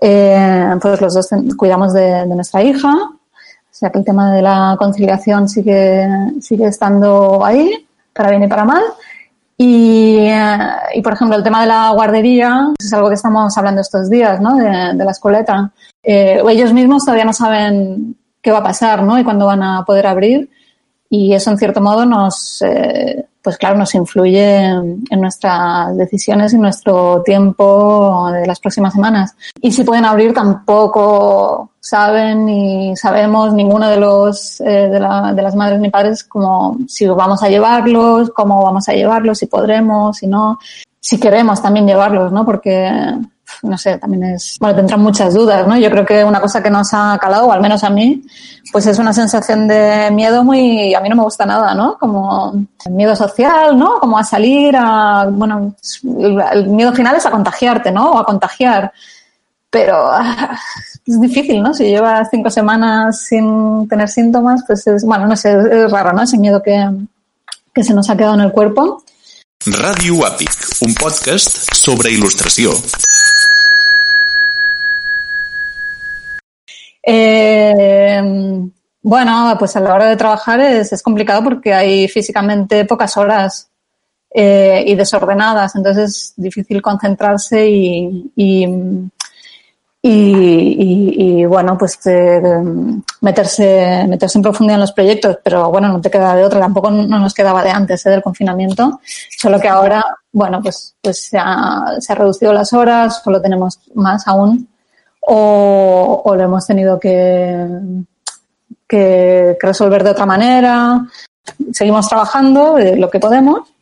eh, 0.00 0.74
pues 0.80 0.98
los 0.98 1.12
dos 1.12 1.28
cuidamos 1.58 1.92
de, 1.92 2.24
nuestra 2.26 2.62
hija, 2.62 3.10
sea 3.82 3.90
que 3.90 3.98
el 3.98 4.04
tema 4.04 4.32
de 4.32 4.42
la 4.42 4.76
conciliación 4.78 5.48
sigue, 5.48 6.06
sigue 6.40 6.66
estando 6.66 7.44
ahí, 7.44 7.84
para 8.12 8.30
bien 8.30 8.44
y 8.44 8.46
para 8.46 8.64
mal. 8.64 8.82
Y, 9.56 10.18
eh, 10.18 10.58
y, 10.94 11.02
por 11.02 11.14
ejemplo, 11.14 11.36
el 11.36 11.42
tema 11.42 11.62
de 11.62 11.66
la 11.66 11.90
guardería 11.90 12.68
es 12.78 12.92
algo 12.92 13.08
que 13.08 13.16
estamos 13.16 13.56
hablando 13.58 13.80
estos 13.80 14.08
días, 14.08 14.40
¿no? 14.40 14.54
De, 14.56 14.94
de 14.94 15.04
la 15.04 15.10
escoleta. 15.10 15.72
Eh, 16.00 16.40
ellos 16.48 16.72
mismos 16.72 17.04
todavía 17.04 17.24
no 17.24 17.32
saben 17.32 18.16
qué 18.40 18.52
va 18.52 18.58
a 18.58 18.62
pasar, 18.62 19.02
¿no? 19.02 19.18
Y 19.18 19.24
cuándo 19.24 19.46
van 19.46 19.62
a 19.64 19.84
poder 19.84 20.06
abrir. 20.06 20.48
Y 21.10 21.34
eso, 21.34 21.50
en 21.50 21.58
cierto 21.58 21.80
modo, 21.80 22.06
nos, 22.06 22.62
eh, 22.62 23.26
pues 23.42 23.58
claro, 23.58 23.76
nos 23.76 23.94
influye 23.94 24.64
en 24.64 25.20
nuestras 25.20 25.96
decisiones 25.96 26.52
y 26.52 26.58
nuestro 26.58 27.22
tiempo 27.22 28.30
de 28.32 28.46
las 28.46 28.60
próximas 28.60 28.94
semanas. 28.94 29.34
Y 29.60 29.72
si 29.72 29.82
pueden 29.82 30.04
abrir 30.04 30.32
tampoco 30.32 31.70
saben 31.80 32.46
ni 32.46 32.96
sabemos 32.96 33.52
ninguno 33.52 33.88
de 33.88 33.96
los 33.96 34.60
eh, 34.60 34.88
de, 34.88 35.00
la, 35.00 35.32
de, 35.34 35.42
las 35.42 35.56
madres 35.56 35.80
ni 35.80 35.90
padres 35.90 36.22
como 36.22 36.78
si 36.86 37.06
vamos 37.06 37.42
a 37.42 37.48
llevarlos, 37.48 38.30
cómo 38.30 38.62
vamos 38.62 38.88
a 38.88 38.92
llevarlos, 38.92 39.38
si 39.38 39.46
podremos, 39.46 40.18
si 40.18 40.28
no, 40.28 40.60
si 41.00 41.18
queremos 41.18 41.60
también 41.60 41.86
llevarlos, 41.86 42.30
¿no? 42.30 42.44
Porque 42.44 42.88
no 43.62 43.78
sé, 43.78 43.98
también 43.98 44.22
es, 44.24 44.56
bueno, 44.60 44.76
tendrán 44.76 45.00
muchas 45.00 45.34
dudas, 45.34 45.66
¿no? 45.66 45.76
Yo 45.76 45.90
creo 45.90 46.04
que 46.04 46.24
una 46.24 46.40
cosa 46.40 46.62
que 46.62 46.70
nos 46.70 46.94
ha 46.94 47.18
calado, 47.20 47.46
o 47.46 47.52
al 47.52 47.60
menos 47.60 47.84
a 47.84 47.90
mí, 47.90 48.22
pues 48.72 48.86
es 48.86 48.98
una 48.98 49.12
sensación 49.12 49.68
de 49.68 50.10
miedo 50.10 50.42
muy, 50.42 50.94
a 50.94 51.00
mí 51.00 51.08
no 51.10 51.16
me 51.16 51.22
gusta 51.22 51.44
nada, 51.44 51.74
¿no? 51.74 51.98
Como 51.98 52.66
miedo 52.90 53.14
social, 53.14 53.78
¿no? 53.78 54.00
Como 54.00 54.18
a 54.18 54.24
salir, 54.24 54.74
a, 54.76 55.26
bueno, 55.30 55.76
el 56.52 56.68
miedo 56.68 56.94
final 56.94 57.14
es 57.14 57.26
a 57.26 57.30
contagiarte, 57.30 57.92
¿no? 57.92 58.12
O 58.12 58.18
a 58.18 58.24
contagiar. 58.24 58.90
Pero 59.68 60.10
es 61.06 61.20
difícil, 61.20 61.62
¿no? 61.62 61.74
Si 61.74 61.84
llevas 61.84 62.28
cinco 62.30 62.48
semanas 62.48 63.26
sin 63.26 63.86
tener 63.88 64.08
síntomas, 64.08 64.64
pues 64.66 64.86
es, 64.86 65.04
bueno, 65.04 65.26
no 65.26 65.36
sé, 65.36 65.50
es 65.52 65.90
raro, 65.90 66.14
¿no? 66.14 66.22
Ese 66.22 66.38
miedo 66.38 66.62
que, 66.62 66.88
que 67.74 67.84
se 67.84 67.92
nos 67.92 68.08
ha 68.08 68.16
quedado 68.16 68.34
en 68.34 68.40
el 68.40 68.52
cuerpo. 68.52 69.04
Ràdio 69.62 70.24
Àpic, 70.26 70.50
un 70.82 70.94
podcast 70.98 71.76
sobre 71.76 72.10
il·lustració. 72.10 72.72
Eh, 77.02 78.22
bueno, 79.02 79.56
pues 79.58 79.74
a 79.76 79.80
la 79.80 79.94
hora 79.94 80.06
de 80.06 80.16
trabajar 80.16 80.60
es, 80.60 81.02
complicado 81.02 81.42
porque 81.42 81.74
hay 81.74 82.06
físicamente 82.08 82.84
pocas 82.84 83.16
horas 83.16 83.68
eh, 84.32 84.84
y 84.86 84.94
desordenadas, 84.94 85.74
entonces 85.74 86.10
es 86.10 86.34
difícil 86.36 86.80
concentrarse 86.80 87.68
y, 87.68 88.32
y, 88.36 88.64
y, 90.00 91.40
y 91.40 91.44
bueno, 91.46 91.76
pues 91.76 91.98
eh, 92.06 92.40
meterse, 93.20 94.06
meterse 94.08 94.38
en 94.38 94.42
profundidad 94.42 94.76
en 94.76 94.82
los 94.82 94.92
proyectos, 94.92 95.38
pero 95.42 95.68
bueno, 95.68 95.88
no 95.88 96.00
te 96.00 96.10
queda 96.10 96.36
de 96.36 96.44
otra, 96.44 96.60
tampoco 96.60 96.92
no 96.92 97.18
nos 97.18 97.34
quedaba 97.34 97.64
de 97.64 97.70
antes 97.70 98.06
¿eh? 98.06 98.10
del 98.10 98.22
confinamiento, 98.22 99.00
solo 99.36 99.60
que 99.60 99.68
ahora, 99.68 100.04
bueno, 100.30 100.62
pues, 100.62 100.94
pues 101.02 101.24
se, 101.24 101.38
ha, 101.38 101.96
se 101.98 102.12
ha 102.12 102.16
reducido 102.16 102.52
las 102.52 102.72
horas, 102.72 103.20
solo 103.22 103.42
tenemos 103.42 103.80
más 103.94 104.28
aún 104.28 104.68
o, 105.22 106.34
lo 106.34 106.42
hemos 106.42 106.66
tenido 106.66 106.98
que, 106.98 107.66
que, 108.88 109.56
resolver 109.60 110.02
de 110.04 110.10
otra 110.10 110.26
manera. 110.26 111.06
Seguimos 111.72 112.08
trabajando 112.08 112.74
de 112.74 112.96
lo 112.96 113.10
que 113.10 113.20
podemos. 113.20 113.72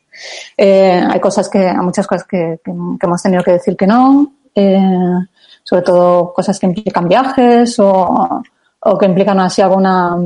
Eh, 0.56 1.02
hay 1.08 1.20
cosas 1.20 1.48
que, 1.48 1.68
hay 1.68 1.76
muchas 1.76 2.06
cosas 2.06 2.26
que, 2.26 2.60
hemos 2.64 3.22
tenido 3.22 3.42
que 3.42 3.52
decir 3.52 3.76
que 3.76 3.86
no, 3.86 4.32
eh, 4.54 5.18
sobre 5.62 5.82
todo 5.82 6.32
cosas 6.32 6.58
que 6.58 6.66
implican 6.66 7.08
viajes 7.08 7.78
o, 7.78 8.42
o 8.80 8.98
que 8.98 9.06
implican 9.06 9.40
así 9.40 9.62
alguna 9.62 10.16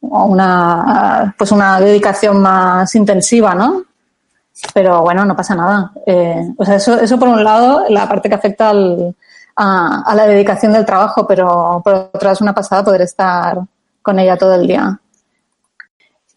una 0.00 1.34
pues 1.36 1.52
una 1.52 1.80
dedicación 1.80 2.40
más 2.40 2.94
intensiva, 2.94 3.54
¿no? 3.54 3.82
Pero 4.74 5.02
bueno, 5.02 5.24
no 5.24 5.36
pasa 5.36 5.54
nada. 5.54 5.92
Eh, 6.06 6.52
o 6.56 6.64
sea, 6.64 6.76
eso, 6.76 6.98
eso 6.98 7.18
por 7.18 7.28
un 7.28 7.44
lado, 7.44 7.84
la 7.88 8.08
parte 8.08 8.28
que 8.28 8.34
afecta 8.34 8.70
al, 8.70 9.14
a, 9.60 10.14
la 10.14 10.26
dedicación 10.26 10.72
del 10.72 10.86
trabajo, 10.86 11.26
pero 11.26 11.80
por 11.84 12.10
otra 12.14 12.32
es 12.32 12.40
una 12.40 12.54
pasada 12.54 12.84
poder 12.84 13.02
estar 13.02 13.58
con 14.00 14.18
ella 14.18 14.36
todo 14.36 14.54
el 14.54 14.66
día. 14.66 15.00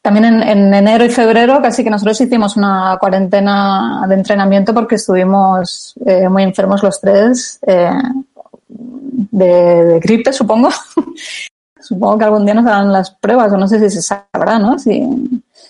También 0.01 0.25
en, 0.25 0.41
en, 0.41 0.73
enero 0.73 1.05
y 1.05 1.09
febrero 1.09 1.61
casi 1.61 1.83
que 1.83 1.91
nosotros 1.91 2.19
hicimos 2.19 2.57
una 2.57 2.97
cuarentena 2.99 4.05
de 4.07 4.15
entrenamiento 4.15 4.73
porque 4.73 4.95
estuvimos 4.95 5.93
eh, 6.03 6.27
muy 6.27 6.41
enfermos 6.41 6.81
los 6.81 6.99
tres 6.99 7.59
eh, 7.67 7.91
de, 8.67 9.85
de, 9.85 9.99
gripe, 9.99 10.33
supongo. 10.33 10.69
supongo 11.79 12.17
que 12.17 12.25
algún 12.25 12.45
día 12.45 12.55
nos 12.55 12.65
harán 12.65 12.91
las 12.91 13.11
pruebas 13.11 13.53
o 13.53 13.57
no 13.57 13.67
sé 13.67 13.79
si 13.79 13.91
se 13.91 14.01
sabrá, 14.01 14.57
¿no? 14.57 14.79
Si, 14.79 15.07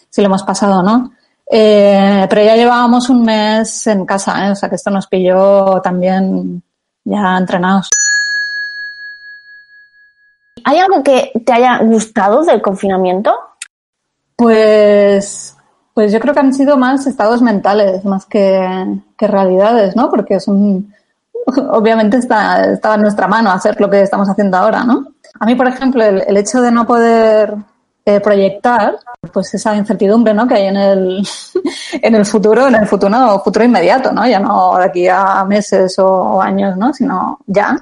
si 0.10 0.22
lo 0.22 0.28
hemos 0.28 0.44
pasado 0.44 0.80
o 0.80 0.84
no. 0.84 1.12
Eh, 1.54 2.26
pero 2.30 2.44
ya 2.46 2.56
llevábamos 2.56 3.10
un 3.10 3.24
mes 3.24 3.86
en 3.88 4.06
casa, 4.06 4.54
o 4.54 4.56
sea 4.56 4.70
que 4.70 4.76
esto 4.76 4.90
nos 4.90 5.08
pilló 5.08 5.82
también 5.82 6.64
ya 7.12 7.38
entrenados. 7.38 7.90
¿Hay 10.64 10.80
algo 10.80 11.04
que 11.04 11.32
te 11.46 11.54
haya 11.54 11.80
gustado 11.80 12.44
del 12.44 12.62
confinamiento? 12.62 13.34
Pues, 14.36 15.56
pues 15.94 16.12
yo 16.12 16.20
creo 16.20 16.34
que 16.34 16.40
han 16.40 16.54
sido 16.54 16.78
más 16.78 17.06
estados 17.08 17.42
mentales, 17.42 18.06
más 18.06 18.26
que, 18.26 19.02
realidades, 19.20 19.96
¿no? 19.96 20.10
Porque 20.10 20.40
son, 20.40 20.94
obviamente 21.72 22.18
está, 22.18 22.72
está 22.72 22.96
en 22.96 23.02
nuestra 23.02 23.28
mano 23.28 23.52
hacer 23.52 23.80
lo 23.80 23.90
que 23.90 24.02
estamos 24.02 24.30
haciendo 24.30 24.58
ahora, 24.58 24.84
¿no? 24.84 25.08
A 25.40 25.46
mí, 25.46 25.56
por 25.56 25.68
ejemplo, 25.68 26.04
el 26.04 26.38
hecho 26.38 26.62
de 26.62 26.72
no 26.72 26.86
poder 26.86 27.56
eh, 28.06 28.20
proyectar, 28.20 28.98
pues 29.32 29.54
esa 29.54 29.76
incertidumbre, 29.76 30.34
¿no? 30.34 30.48
Que 30.48 30.56
hay 30.56 30.66
en 30.68 30.78
el, 30.78 31.28
en 31.94 32.16
el 32.16 32.26
futuro, 32.26 32.68
en 32.68 32.76
el 32.76 32.88
futuro, 32.88 33.40
futuro 33.44 33.66
inmediato, 33.66 34.12
¿no? 34.12 34.28
Ya 34.28 34.40
no 34.40 34.78
de 34.78 34.86
aquí 34.86 35.08
a 35.08 35.44
meses 35.46 35.98
o, 36.00 36.08
o 36.08 36.42
años, 36.42 36.78
¿no? 36.78 36.94
Sino 36.94 37.40
ya. 37.46 37.78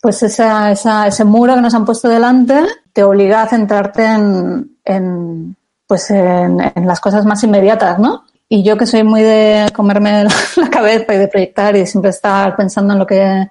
Pues 0.00 0.22
esa, 0.22 0.72
esa, 0.72 1.06
ese 1.06 1.24
muro 1.24 1.54
que 1.54 1.60
nos 1.60 1.74
han 1.74 1.84
puesto 1.84 2.08
delante 2.08 2.60
te 2.92 3.02
obliga 3.02 3.42
a 3.42 3.48
centrarte 3.48 4.04
en, 4.04 4.78
en 4.84 5.56
pues 5.86 6.10
en, 6.10 6.60
en, 6.60 6.86
las 6.86 7.00
cosas 7.00 7.24
más 7.24 7.42
inmediatas, 7.44 7.98
¿no? 7.98 8.24
Y 8.48 8.62
yo 8.62 8.76
que 8.76 8.86
soy 8.86 9.02
muy 9.04 9.22
de 9.22 9.70
comerme 9.74 10.24
la 10.56 10.70
cabeza 10.70 11.14
y 11.14 11.18
de 11.18 11.28
proyectar 11.28 11.76
y 11.76 11.86
siempre 11.86 12.10
estar 12.10 12.56
pensando 12.56 12.92
en 12.92 12.98
lo 12.98 13.06
que 13.06 13.48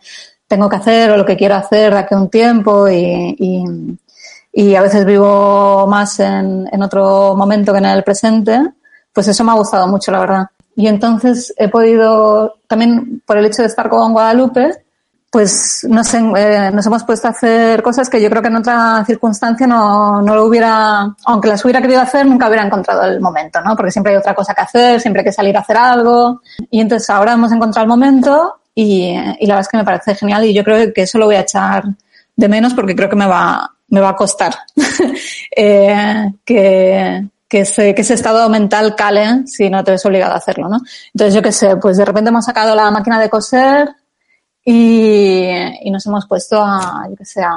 tengo 0.48 0.70
que 0.70 0.76
hacer 0.76 1.12
o 1.12 1.18
lo 1.18 1.26
que 1.26 1.38
quiero 1.38 1.56
hacer 1.56 1.94
de 1.94 2.00
aquí 2.00 2.14
a 2.14 2.18
un 2.18 2.30
tiempo 2.30 2.88
y, 2.88 3.36
y, 3.40 3.64
y 4.58 4.74
a 4.74 4.82
veces 4.82 5.06
vivo 5.06 5.86
más 5.86 6.18
en, 6.22 6.66
en, 6.72 6.82
otro 6.82 7.36
momento 7.36 7.74
que 7.74 7.80
en 7.80 7.86
el 7.88 8.06
presente, 8.06 8.58
pues 9.12 9.28
eso 9.28 9.44
me 9.44 9.52
ha 9.52 9.56
gustado 9.56 9.86
mucho, 9.86 10.14
la 10.14 10.20
verdad. 10.22 10.48
Y 10.78 10.88
entonces 10.88 11.54
he 11.58 11.68
podido, 11.68 12.56
también 12.66 13.22
por 13.26 13.38
el 13.38 13.44
hecho 13.44 13.64
de 13.64 13.68
estar 13.68 13.90
con 13.90 14.14
Guadalupe, 14.14 14.72
pues 15.30 15.86
nos, 15.90 16.14
eh, 16.14 16.72
nos 16.74 16.86
hemos 16.86 17.04
puesto 17.04 17.28
a 17.28 17.32
hacer 17.32 17.84
cosas 17.84 18.10
que 18.10 18.22
yo 18.22 18.30
creo 18.30 18.42
que 18.42 18.48
en 18.48 18.56
otra 18.56 19.04
circunstancia 19.06 19.68
no, 19.68 20.22
no 20.22 20.36
lo 20.36 20.46
hubiera, 20.46 21.14
aunque 21.26 21.50
las 21.50 21.66
hubiera 21.66 21.82
querido 21.82 22.00
hacer, 22.00 22.26
nunca 22.26 22.48
hubiera 22.48 22.66
encontrado 22.66 23.04
el 23.04 23.20
momento, 23.20 23.60
¿no? 23.60 23.76
Porque 23.76 23.92
siempre 23.92 24.14
hay 24.14 24.20
otra 24.20 24.34
cosa 24.34 24.54
que 24.54 24.62
hacer, 24.62 25.02
siempre 25.02 25.20
hay 25.20 25.26
que 25.26 25.34
salir 25.34 25.58
a 25.58 25.60
hacer 25.60 25.76
algo. 25.76 26.42
Y 26.72 26.80
entonces 26.80 27.10
ahora 27.10 27.34
hemos 27.34 27.52
encontrado 27.52 27.84
el 27.84 27.90
momento 27.90 28.62
y, 28.74 29.10
y 29.10 29.48
la 29.48 29.56
verdad 29.56 29.62
es 29.64 29.68
que 29.68 29.78
me 29.78 29.84
parece 29.84 30.16
genial 30.16 30.46
y 30.46 30.54
yo 30.54 30.64
creo 30.64 30.94
que 30.94 31.02
eso 31.02 31.18
lo 31.18 31.26
voy 31.26 31.36
a 31.36 31.42
echar 31.42 31.84
de 32.38 32.48
menos 32.48 32.74
porque 32.74 32.96
creo 32.96 33.10
que 33.10 33.18
me 33.18 33.28
va, 33.28 33.75
me 33.88 34.00
va 34.00 34.10
a 34.10 34.16
costar 34.16 34.56
eh, 35.56 36.32
que, 36.44 37.28
que, 37.48 37.60
ese, 37.60 38.14
estado 38.14 38.50
mental 38.50 38.96
cale 38.96 39.48
si 39.48 39.70
no 39.70 39.84
te 39.84 39.92
ves 39.92 40.06
obligado 40.06 40.34
a 40.34 40.38
hacerlo, 40.38 40.70
¿no? 40.70 40.80
Entonces 41.14 41.34
yo 41.34 41.42
qué 41.42 41.52
sé, 41.52 41.78
pues 41.78 41.98
de 41.98 42.06
repente 42.06 42.30
hemos 42.30 42.46
sacado 42.46 42.76
la 42.76 42.92
máquina 42.92 43.20
de 43.20 43.30
coser, 43.30 43.90
y, 44.68 45.92
nos 45.92 46.06
hemos 46.08 46.26
puesto 46.28 46.60
a, 46.60 47.06
yo 47.08 47.16
que 47.16 47.24
sé, 47.24 47.42
a 47.44 47.56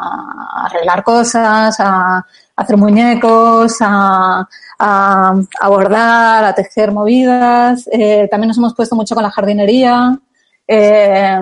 arreglar 0.67 1.03
cosas, 1.03 1.81
a, 1.81 2.19
a 2.19 2.27
hacer 2.55 2.77
muñecos, 2.77 3.79
a, 3.81 4.47
a, 4.79 5.35
a, 5.61 5.69
bordar, 5.69 6.45
a 6.45 6.55
tejer 6.55 6.93
movidas. 6.93 7.89
Eh, 7.91 8.29
también 8.31 8.49
nos 8.49 8.59
hemos 8.59 8.75
puesto 8.75 8.95
mucho 8.95 9.15
con 9.15 9.25
la 9.25 9.31
jardinería, 9.31 10.19
eh, 10.67 11.41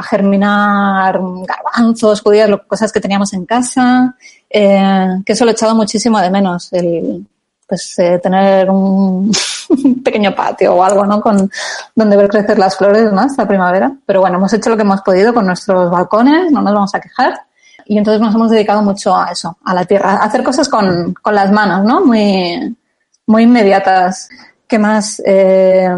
a 0.00 0.02
germinar 0.02 1.20
garbanzos, 1.46 2.22
judías, 2.22 2.50
cosas 2.66 2.90
que 2.90 3.00
teníamos 3.00 3.32
en 3.34 3.44
casa, 3.44 4.16
eh, 4.48 5.20
que 5.24 5.32
eso 5.34 5.44
lo 5.44 5.50
he 5.50 5.54
echado 5.54 5.74
muchísimo 5.74 6.18
de 6.18 6.30
menos, 6.30 6.72
el 6.72 7.26
pues 7.68 7.96
eh, 8.00 8.18
tener 8.20 8.68
un 8.68 9.30
pequeño 10.04 10.34
patio 10.34 10.74
o 10.74 10.82
algo, 10.82 11.06
¿no? 11.06 11.20
Con 11.20 11.48
donde 11.94 12.16
ver 12.16 12.28
crecer 12.28 12.58
las 12.58 12.76
flores, 12.76 13.12
¿no? 13.12 13.22
Esta 13.24 13.46
primavera. 13.46 13.92
Pero 14.04 14.20
bueno, 14.20 14.38
hemos 14.38 14.52
hecho 14.52 14.70
lo 14.70 14.76
que 14.76 14.82
hemos 14.82 15.02
podido 15.02 15.32
con 15.32 15.46
nuestros 15.46 15.88
balcones, 15.88 16.50
no 16.50 16.62
nos 16.62 16.74
vamos 16.74 16.94
a 16.96 17.00
quejar. 17.00 17.34
Y 17.84 17.96
entonces 17.96 18.20
nos 18.20 18.34
hemos 18.34 18.50
dedicado 18.50 18.82
mucho 18.82 19.14
a 19.14 19.30
eso, 19.30 19.56
a 19.64 19.72
la 19.72 19.84
tierra, 19.84 20.14
a 20.14 20.24
hacer 20.24 20.42
cosas 20.42 20.68
con, 20.68 21.14
con 21.14 21.34
las 21.34 21.52
manos, 21.52 21.84
¿no? 21.84 22.04
Muy, 22.04 22.76
muy 23.26 23.44
inmediatas. 23.44 24.28
¿Qué 24.66 24.78
más? 24.78 25.22
Eh, 25.24 25.88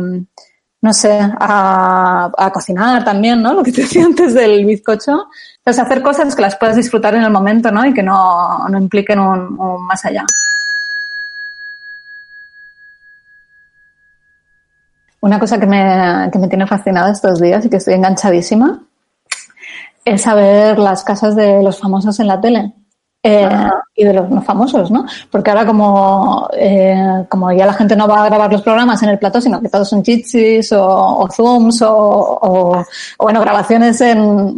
no 0.83 0.93
sé, 0.93 1.17
a, 1.21 2.31
a, 2.37 2.53
cocinar 2.53 3.05
también, 3.05 3.41
¿no? 3.41 3.55
Lo 3.55 3.63
que 3.63 3.73
te 3.73 3.83
decía 3.83 4.05
antes 4.05 4.35
del 4.35 4.67
bizcocho. 4.67 5.29
Pues 5.63 5.79
hacer 5.79 6.03
cosas 6.03 6.35
que 6.35 6.43
las 6.43 6.57
puedas 6.57 6.77
disfrutar 6.77 7.15
en 7.15 7.23
el 7.23 7.31
momento, 7.31 7.71
¿no? 7.71 7.87
Y 7.87 7.95
que 7.95 8.03
no, 8.03 8.69
no 8.69 8.79
impliquen 8.79 9.21
un, 9.21 9.59
un 9.59 9.87
más 9.87 10.05
allá. 10.05 10.25
Una 15.21 15.39
cosa 15.39 15.61
que 15.61 15.67
me, 15.67 16.29
que 16.33 16.39
me 16.41 16.49
tiene 16.49 16.67
fascinada 16.67 17.13
estos 17.13 17.41
días 17.41 17.65
y 17.65 17.71
que 17.71 17.77
estoy 17.77 17.95
enganchadísima 17.95 18.83
es 20.05 20.23
saber 20.23 20.81
las 20.81 21.05
casas 21.05 21.37
de 21.37 21.63
los 21.63 21.79
famosos 21.79 22.19
en 22.19 22.27
la 22.27 22.41
tele. 22.41 22.73
Eh, 23.25 23.49
y 23.95 24.05
de 24.05 24.13
los 24.15 24.29
no 24.29 24.43
famosos, 24.43 24.91
¿no? 24.91 25.07
Porque 25.31 25.51
ahora 25.51 25.65
como, 25.65 26.49
eh, 26.55 27.25
como 27.29 27.53
ya 27.53 27.67
la 27.67 27.73
gente 27.73 27.95
no 27.95 28.09
va 28.09 28.25
a 28.25 28.29
grabar 28.29 28.51
los 28.51 28.63
programas 28.63 29.01
en 29.05 29.11
el 29.11 29.19
plató, 29.19 29.41
sino 29.41 29.61
que 29.61 29.69
todos 29.69 29.89
son 29.89 30.03
chichis 30.03 30.73
o, 30.73 31.19
o 31.19 31.31
zooms 31.31 31.83
o, 31.83 31.93
o, 31.93 32.79
o, 32.81 32.85
bueno, 33.19 33.41
grabaciones 33.41 34.01
en 34.01 34.57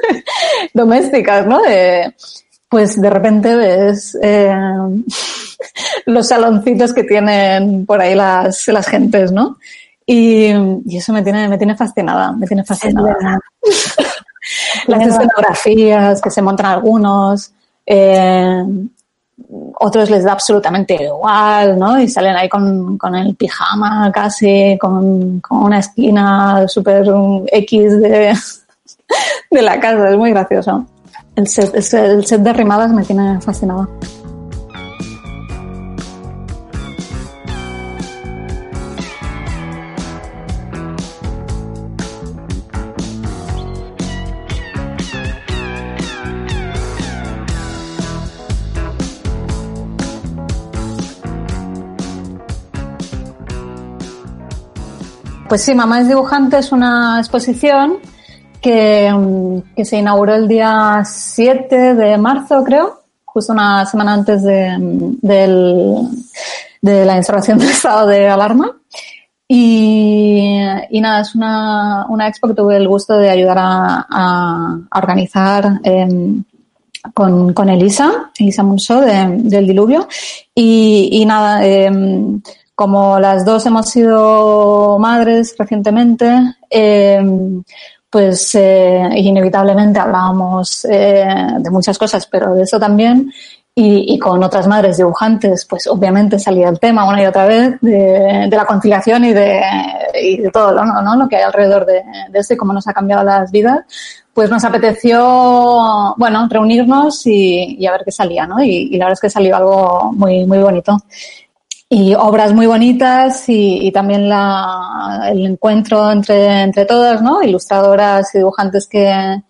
domésticas, 0.74 1.46
¿no? 1.46 1.62
De, 1.62 2.14
pues 2.68 3.00
de 3.00 3.08
repente 3.08 3.56
ves 3.56 4.18
eh, 4.20 4.52
los 6.06 6.28
saloncitos 6.28 6.92
que 6.92 7.04
tienen 7.04 7.86
por 7.86 8.02
ahí 8.02 8.14
las, 8.14 8.68
las 8.68 8.86
gentes, 8.86 9.32
¿no? 9.32 9.56
Y, 10.04 10.48
y, 10.84 10.98
eso 10.98 11.14
me 11.14 11.22
tiene, 11.22 11.48
me 11.48 11.56
tiene 11.56 11.74
fascinada, 11.74 12.32
me 12.32 12.46
tiene 12.46 12.64
fascinada. 12.64 13.40
Las 14.86 15.06
escenografías 15.06 16.20
que 16.20 16.30
se 16.30 16.42
montan 16.42 16.66
algunos, 16.66 17.54
eh, 17.86 18.64
otros 19.78 20.10
les 20.10 20.24
da 20.24 20.32
absolutamente 20.32 20.94
igual, 21.02 21.78
¿no? 21.78 22.00
Y 22.00 22.08
salen 22.08 22.36
ahí 22.36 22.48
con, 22.48 22.96
con 22.96 23.14
el 23.14 23.34
pijama 23.34 24.10
casi, 24.12 24.78
con, 24.80 25.40
con 25.40 25.64
una 25.64 25.78
esquina 25.78 26.66
súper 26.68 27.06
X 27.46 28.00
de, 28.00 28.34
de 29.50 29.62
la 29.62 29.80
casa, 29.80 30.10
es 30.10 30.16
muy 30.16 30.30
gracioso. 30.30 30.86
El 31.36 31.48
set, 31.48 31.74
el 31.74 31.82
set, 32.26 32.40
de 32.40 32.52
rimadas 32.52 32.92
me 32.92 33.04
tiene 33.04 33.40
fascinada. 33.40 33.88
Pues 55.54 55.62
sí, 55.62 55.72
Mamá 55.72 56.00
es 56.00 56.08
dibujante 56.08 56.58
es 56.58 56.72
una 56.72 57.20
exposición 57.20 57.98
que, 58.60 59.08
que, 59.76 59.84
se 59.84 59.98
inauguró 59.98 60.34
el 60.34 60.48
día 60.48 61.00
7 61.04 61.94
de 61.94 62.18
marzo, 62.18 62.64
creo, 62.64 63.02
justo 63.24 63.52
una 63.52 63.86
semana 63.86 64.14
antes 64.14 64.42
de, 64.42 64.76
del, 65.22 66.08
de 66.82 67.04
la 67.04 67.18
instalación 67.18 67.58
del 67.60 67.70
estado 67.70 68.08
de 68.08 68.28
alarma. 68.28 68.76
Y, 69.46 70.58
nada, 71.00 71.20
es 71.20 71.36
una, 71.36 72.04
una, 72.08 72.26
expo 72.26 72.48
que 72.48 72.54
tuve 72.54 72.76
el 72.76 72.88
gusto 72.88 73.16
de 73.16 73.30
ayudar 73.30 73.58
a, 73.60 74.06
a, 74.10 74.76
organizar 74.98 75.78
eh, 75.84 76.34
con, 77.14 77.52
con, 77.54 77.68
Elisa, 77.68 78.32
Elisa 78.36 78.64
Monso 78.64 79.00
de, 79.02 79.36
del 79.38 79.68
Diluvio. 79.68 80.08
Y, 80.52 81.22
nada, 81.24 81.64
eh, 81.64 81.92
como 82.74 83.20
las 83.20 83.44
dos 83.44 83.64
hemos 83.66 83.88
sido 83.88 84.98
madres 84.98 85.54
recientemente, 85.56 86.56
eh, 86.68 87.22
pues 88.10 88.54
eh, 88.54 89.08
inevitablemente 89.16 89.98
hablábamos 89.98 90.84
eh, 90.84 91.26
de 91.58 91.70
muchas 91.70 91.98
cosas, 91.98 92.26
pero 92.26 92.54
de 92.54 92.62
eso 92.62 92.78
también. 92.78 93.32
Y, 93.76 94.16
con 94.20 94.40
otras 94.44 94.68
madres 94.68 94.98
dibujantes, 94.98 95.64
pues 95.64 95.88
obviamente 95.88 96.38
salía 96.38 96.68
el 96.68 96.78
tema 96.78 97.08
una 97.08 97.20
y 97.20 97.26
otra 97.26 97.44
vez 97.44 97.72
de, 97.80 98.48
la 98.48 98.64
conciliación 98.64 99.24
y 99.24 99.32
de, 99.32 99.60
todo 100.52 100.84
¿no? 100.84 101.02
¿no? 101.02 101.16
lo 101.16 101.28
que 101.28 101.38
hay 101.38 101.42
alrededor 101.42 101.84
de, 101.84 102.04
de 102.30 102.38
eso 102.38 102.54
y 102.54 102.56
cómo 102.56 102.72
nos 102.72 102.86
ha 102.86 102.92
cambiado 102.92 103.24
las 103.24 103.50
vidas. 103.50 103.80
Pues 104.32 104.48
nos 104.48 104.62
apeteció, 104.62 106.14
bueno, 106.16 106.46
reunirnos 106.48 107.26
y, 107.26 107.84
a 107.84 107.90
ver 107.90 108.02
qué 108.04 108.12
salía, 108.12 108.46
¿no? 108.46 108.62
Y, 108.62 108.90
y, 108.92 108.96
la 108.96 109.06
verdad 109.06 109.14
es 109.14 109.20
que 109.20 109.30
salió 109.30 109.56
algo 109.56 110.12
muy, 110.12 110.44
muy 110.44 110.58
bonito 110.58 110.96
y 111.88 112.14
obras 112.14 112.52
muy 112.52 112.66
bonitas 112.66 113.44
y, 113.48 113.90
también 113.92 114.28
la, 114.28 115.28
el 115.30 115.44
encuentro 115.46 116.10
entre, 116.10 116.62
entre 116.62 116.86
todas, 116.86 117.22
¿no? 117.22 117.42
Ilustradoras 117.42 118.34
y 118.34 118.38
dibujantes 118.38 118.88
que, 118.88 119.42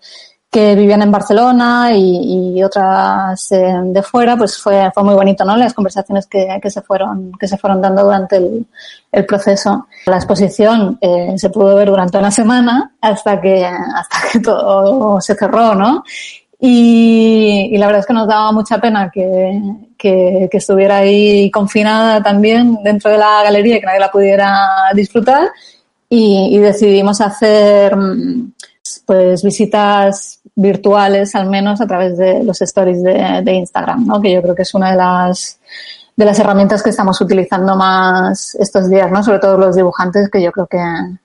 que 0.51 0.75
vivían 0.75 1.03
en 1.03 1.11
Barcelona 1.11 1.92
y, 1.94 2.57
y 2.57 2.62
otras 2.62 3.51
eh, 3.53 3.75
de 3.87 4.03
fuera, 4.03 4.37
pues 4.37 4.59
fue, 4.59 4.90
fue 4.92 5.05
muy 5.05 5.14
bonito, 5.14 5.44
¿no? 5.44 5.57
Las 5.57 5.75
conversaciones 5.75 6.27
que, 6.27 6.59
que, 6.62 6.70
se 6.70 6.83
fueron, 6.83 7.33
que 7.33 7.49
se 7.49 7.57
fueron 7.57 7.81
dando 7.81 8.05
durante 8.05 8.37
el, 8.37 8.66
el 9.11 9.27
proceso. 9.27 9.87
La 10.07 10.16
exposición 10.16 10.99
eh, 11.01 11.35
se 11.37 11.51
pudo 11.51 11.77
ver 11.77 11.88
durante 11.88 12.18
una 12.18 12.31
semana 12.31 12.94
hasta 13.01 13.40
que, 13.40 13.64
hasta 13.64 14.18
que 14.33 14.40
todo 14.40 15.20
se 15.20 15.35
cerró, 15.35 15.75
¿no? 15.75 16.05
Y, 16.66 17.77
la 17.77 17.87
verdad 17.87 18.01
es 18.01 18.07
que 18.07 18.14
nos 18.14 18.27
daba 18.27 18.51
mucha 18.53 18.79
pena 18.79 19.11
que, 19.11 19.61
que, 20.05 20.49
que, 20.51 20.59
estuviera 20.59 20.99
ahí 20.99 21.51
confinada 21.51 22.23
también 22.23 22.77
dentro 22.85 23.11
de 23.11 23.17
la 23.17 23.43
galería 23.43 23.79
y 23.79 23.81
que 23.81 23.87
nadie 23.87 24.01
la 24.01 24.11
pudiera 24.11 24.55
disfrutar. 24.95 25.49
Y, 26.11 26.51
y 26.53 26.59
decidimos 26.59 27.23
hacer 27.23 27.97
pues 29.07 29.43
visitas 29.43 30.40
virtuales 30.55 31.35
al 31.35 31.49
menos 31.49 31.81
a 31.81 31.87
través 31.87 32.19
de 32.19 32.45
los 32.45 32.61
stories 32.61 33.03
de, 33.03 33.40
de 33.43 33.53
Instagram, 33.53 34.07
¿no? 34.07 34.21
que 34.21 34.33
yo 34.33 34.43
creo 34.43 34.55
que 34.55 34.62
es 34.62 34.75
una 34.75 34.90
de 34.90 34.97
las 34.99 35.59
de 36.16 36.24
las 36.24 36.38
herramientas 36.38 36.83
que 36.83 36.90
estamos 36.90 37.20
utilizando 37.20 37.74
más 37.77 38.55
estos 38.57 38.88
días, 38.88 39.11
¿no? 39.11 39.22
Sobre 39.22 39.40
todo 39.40 39.59
los 39.59 39.74
dibujantes, 39.74 40.31
que 40.31 40.42
yo 40.42 40.53
creo 40.53 40.66
que, 40.66 40.79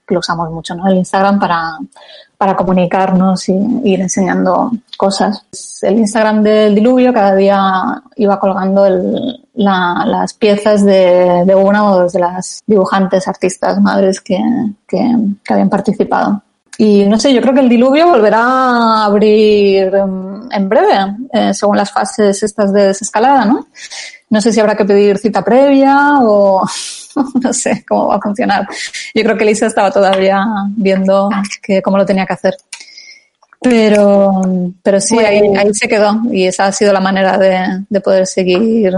que 0.08 0.14
lo 0.14 0.20
usamos 0.20 0.50
mucho, 0.52 0.74
¿no? 0.76 0.88
El 0.88 0.98
Instagram 0.98 1.40
para, 1.40 1.78
para 2.38 2.56
comunicarnos 2.56 3.50
y, 3.50 3.54
ir 3.84 4.02
enseñando 4.02 4.72
cosas. 4.98 5.46
El 5.84 6.00
Instagram 6.00 6.42
del 6.42 6.74
diluvio 6.74 7.14
cada 7.14 7.36
día 7.36 8.02
iba 8.16 8.40
colgando 8.40 8.88
las 9.54 10.34
piezas 10.34 10.84
de, 10.84 11.44
de, 11.46 11.56
una 11.56 11.92
o 11.92 12.00
dos 12.00 12.14
de 12.14 12.20
las 12.20 12.64
dibujantes, 12.66 13.28
artistas, 13.28 13.80
madres 13.80 14.20
que, 14.22 14.40
que, 14.88 15.16
que 15.44 15.54
habían 15.54 15.70
participado. 15.70 16.42
Y 16.78 17.06
no 17.06 17.20
sé, 17.20 17.34
yo 17.34 17.42
creo 17.42 17.54
que 17.54 17.60
el 17.60 17.68
diluvio 17.68 18.08
volverá 18.08 18.42
a 18.42 19.06
abrir 19.06 19.94
en 19.94 20.70
breve, 20.70 21.18
eh, 21.34 21.54
según 21.54 21.76
las 21.76 21.92
fases 21.92 22.42
estas 22.42 22.72
de 22.72 22.88
desescalada, 22.88 23.44
¿no? 23.44 23.68
No 24.30 24.42
sé 24.42 24.54
si 24.54 24.60
habrá 24.60 24.76
que 24.76 24.86
pedir 24.86 25.18
cita 25.18 25.44
previa 25.44 26.20
o 26.22 26.64
no 27.42 27.54
sé 27.54 27.84
cómo 27.88 28.08
va 28.08 28.16
a 28.16 28.22
funcionar. 28.22 28.68
Yo 29.14 29.24
creo 29.24 29.38
que 29.38 29.46
Lisa 29.46 29.68
estaba 29.68 29.92
todavía 29.92 30.46
viendo 30.76 31.30
que, 31.62 31.82
cómo 31.82 31.98
lo 31.98 32.06
tenía 32.06 32.26
que 32.26 32.34
hacer. 32.34 32.56
Pero, 33.62 34.42
pero 34.82 35.02
sí, 35.02 35.20
ahí, 35.20 35.42
ahí 35.58 35.74
se 35.74 35.90
quedó 35.90 36.22
y 36.32 36.46
esa 36.46 36.68
ha 36.68 36.72
sido 36.72 36.94
la 36.94 37.02
manera 37.02 37.38
de, 37.38 37.84
de 37.90 38.02
poder 38.02 38.26
seguir 38.26 38.94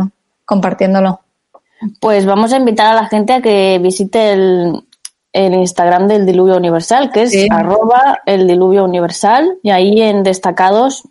compartiéndolo. 0.46 1.22
Pues 2.00 2.26
vamos 2.26 2.54
a 2.54 2.58
invitar 2.58 2.88
a 2.88 3.02
la 3.02 3.08
gente 3.08 3.34
a 3.34 3.41
que 3.41 3.80
visite 3.82 4.34
el, 4.34 4.84
el 5.34 5.54
Instagram 5.54 6.08
del 6.08 6.26
Diluvio 6.26 6.58
Universal, 6.58 7.12
que 7.12 7.24
es 7.24 7.32
sí. 7.32 7.48
arroba 7.50 8.20
el 8.26 8.48
Diluvio 8.48 8.84
Universal, 8.84 9.58
y 9.63 9.72
ahí 9.72 10.02
en 10.02 10.24
destacados 10.24 11.04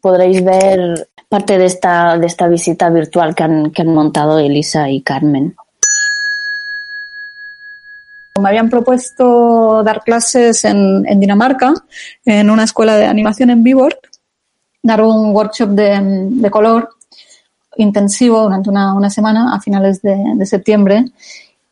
podréis 0.00 0.44
ver 0.44 1.08
parte 1.28 1.58
de 1.58 1.66
esta, 1.66 2.18
de 2.18 2.26
esta 2.26 2.48
visita 2.48 2.88
virtual 2.90 3.34
que 3.34 3.42
han, 3.42 3.70
que 3.70 3.82
han 3.82 3.94
montado 3.94 4.38
Elisa 4.38 4.88
y 4.90 5.02
Carmen. 5.02 5.56
Me 8.40 8.48
habían 8.48 8.68
propuesto 8.68 9.82
dar 9.82 10.02
clases 10.02 10.64
en, 10.64 11.04
en 11.08 11.20
Dinamarca, 11.20 11.72
en 12.24 12.50
una 12.50 12.64
escuela 12.64 12.96
de 12.96 13.06
animación 13.06 13.50
en 13.50 13.62
Viborg, 13.62 13.98
dar 14.82 15.02
un 15.02 15.34
workshop 15.34 15.70
de, 15.70 15.98
de 16.02 16.50
color 16.50 16.90
intensivo 17.76 18.42
durante 18.42 18.70
una, 18.70 18.94
una, 18.94 19.10
semana 19.10 19.54
a 19.54 19.60
finales 19.60 20.00
de, 20.02 20.16
de 20.34 20.46
septiembre 20.46 21.04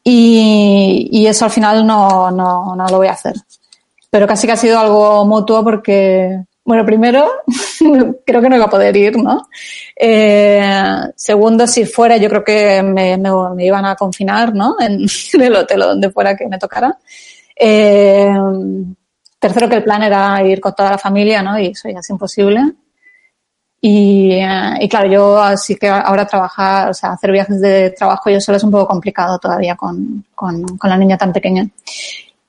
y, 0.02 1.08
y, 1.10 1.26
eso 1.26 1.46
al 1.46 1.50
final 1.50 1.86
no, 1.86 2.30
no, 2.30 2.76
no, 2.76 2.86
lo 2.88 2.98
voy 2.98 3.06
a 3.06 3.12
hacer. 3.12 3.34
pero 4.10 4.26
casi 4.26 4.46
que 4.46 4.52
ha 4.52 4.56
sido 4.56 4.78
algo 4.78 5.24
mutuo 5.24 5.64
porque, 5.64 6.44
bueno, 6.64 6.86
primero, 6.86 7.30
creo 8.24 8.40
que 8.40 8.48
no 8.48 8.56
iba 8.56 8.64
a 8.64 8.70
poder 8.70 8.96
ir, 8.96 9.18
¿no? 9.18 9.48
Eh, 9.94 10.62
segundo, 11.14 11.66
si 11.66 11.84
fuera, 11.84 12.16
yo 12.16 12.30
creo 12.30 12.42
que 12.42 12.82
me, 12.82 13.18
me, 13.18 13.66
iban 13.66 13.84
a 13.84 13.94
confinar, 13.96 14.54
¿no? 14.54 14.76
En, 14.80 15.06
el 15.42 15.56
hotel 15.56 15.82
o 15.82 15.86
donde 15.88 16.10
fuera 16.10 16.34
que 16.34 16.48
me 16.48 16.58
tocara. 16.58 16.96
Eh, 17.54 18.34
tercero, 19.38 19.68
que 19.68 19.76
el 19.76 19.84
plan 19.84 20.02
era 20.02 20.42
ir 20.42 20.58
con 20.60 20.74
toda 20.74 20.92
la 20.92 20.98
familia, 20.98 21.42
¿no? 21.42 21.58
Y 21.58 21.66
eso 21.66 21.88
ya 21.90 21.98
es 21.98 22.08
imposible. 22.08 22.62
Y, 23.82 24.32
eh, 24.32 24.78
y, 24.80 24.88
claro, 24.88 25.10
yo 25.10 25.38
así 25.38 25.76
que 25.76 25.88
ahora 25.88 26.26
trabajar, 26.26 26.88
o 26.88 26.94
sea, 26.94 27.12
hacer 27.12 27.30
viajes 27.30 27.60
de 27.60 27.90
trabajo 27.90 28.30
yo 28.30 28.40
solo 28.40 28.56
es 28.56 28.64
un 28.64 28.70
poco 28.70 28.86
complicado 28.86 29.38
todavía 29.38 29.76
con, 29.76 30.24
con, 30.34 30.78
con 30.78 30.88
la 30.88 30.96
niña 30.96 31.18
tan 31.18 31.30
pequeña. 31.30 31.68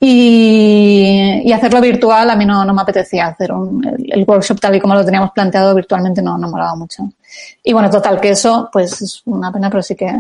Y, 0.08 1.42
y, 1.44 1.52
hacerlo 1.52 1.82
virtual 1.82 2.30
a 2.30 2.36
mí 2.36 2.46
no, 2.46 2.64
no 2.64 2.76
me 2.76 2.84
apetecía 2.84 3.26
hacer 3.26 3.52
un, 3.52 3.84
el, 4.08 4.24
workshop 4.24 4.60
tal 4.60 4.76
y 4.76 4.80
como 4.80 4.94
lo 4.94 5.04
teníamos 5.04 5.32
planteado 5.32 5.74
virtualmente 5.74 6.22
no, 6.22 6.38
no 6.38 6.48
molaba 6.48 6.76
mucho. 6.76 7.10
Y 7.64 7.74
bueno, 7.74 7.90
total 7.90 8.22
que 8.22 8.30
eso, 8.30 8.70
pues 8.72 9.02
es 9.02 9.24
una 9.26 9.52
pena, 9.52 9.68
pero 9.72 9.82
sí 9.82 9.96
que, 9.96 10.14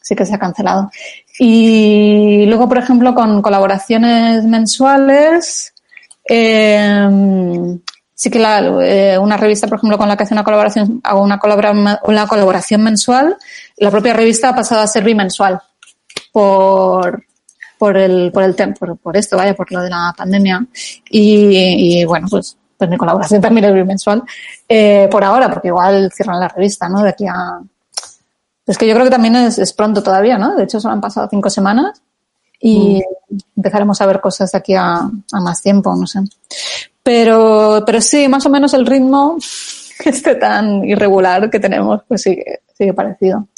sí 0.00 0.14
que 0.14 0.24
se 0.24 0.36
ha 0.36 0.38
cancelado. 0.38 0.92
Y 1.40 2.46
luego, 2.46 2.68
por 2.68 2.78
ejemplo, 2.78 3.16
con 3.16 3.42
colaboraciones 3.42 4.44
mensuales, 4.44 5.74
eh, 6.28 7.08
sí 8.14 8.30
que 8.30 8.38
la, 8.38 8.60
eh, 8.60 9.18
una 9.18 9.36
revista, 9.36 9.66
por 9.66 9.78
ejemplo, 9.78 9.98
con 9.98 10.06
la 10.06 10.16
que 10.16 10.22
hace 10.22 10.34
una 10.34 10.44
colaboración, 10.44 11.00
hago 11.02 11.20
una, 11.20 11.40
una 12.04 12.28
colaboración 12.28 12.84
mensual, 12.84 13.36
la 13.76 13.90
propia 13.90 14.12
revista 14.12 14.50
ha 14.50 14.54
pasado 14.54 14.82
a 14.82 14.86
ser 14.86 15.02
bimensual 15.02 15.60
por, 16.30 17.24
por 17.82 17.96
el, 17.96 18.30
por 18.30 18.44
el 18.44 18.54
por, 18.78 18.96
por 18.96 19.16
esto, 19.16 19.36
vaya, 19.36 19.56
por 19.56 19.72
lo 19.72 19.82
de 19.82 19.90
la 19.90 20.14
pandemia. 20.16 20.64
Y, 21.10 21.98
y 22.00 22.04
bueno, 22.04 22.28
pues, 22.30 22.56
pues 22.78 22.88
mi 22.88 22.96
colaboración 22.96 23.40
también 23.40 23.64
es 23.64 23.74
bimensual, 23.74 24.22
eh, 24.68 25.08
por 25.10 25.24
ahora, 25.24 25.50
porque 25.50 25.66
igual 25.66 26.08
cierran 26.12 26.38
la 26.38 26.46
revista, 26.46 26.88
¿no? 26.88 27.02
De 27.02 27.08
aquí 27.08 27.26
a, 27.26 27.60
es 28.68 28.78
que 28.78 28.86
yo 28.86 28.94
creo 28.94 29.06
que 29.06 29.10
también 29.10 29.34
es, 29.34 29.58
es 29.58 29.72
pronto 29.72 30.00
todavía, 30.00 30.38
¿no? 30.38 30.54
De 30.54 30.62
hecho, 30.62 30.78
solo 30.78 30.94
han 30.94 31.00
pasado 31.00 31.26
cinco 31.28 31.50
semanas 31.50 32.00
y 32.60 33.02
mm. 33.30 33.38
empezaremos 33.56 34.00
a 34.00 34.06
ver 34.06 34.20
cosas 34.20 34.52
de 34.52 34.58
aquí 34.58 34.74
a, 34.76 34.98
a, 35.00 35.40
más 35.40 35.60
tiempo, 35.60 35.92
no 35.96 36.06
sé. 36.06 36.20
Pero, 37.02 37.82
pero 37.84 38.00
sí, 38.00 38.28
más 38.28 38.46
o 38.46 38.48
menos 38.48 38.74
el 38.74 38.86
ritmo 38.86 39.38
este 40.04 40.36
tan 40.36 40.84
irregular 40.84 41.50
que 41.50 41.58
tenemos, 41.58 42.02
pues 42.06 42.22
sigue, 42.22 42.60
sigue 42.78 42.94
parecido. 42.94 43.48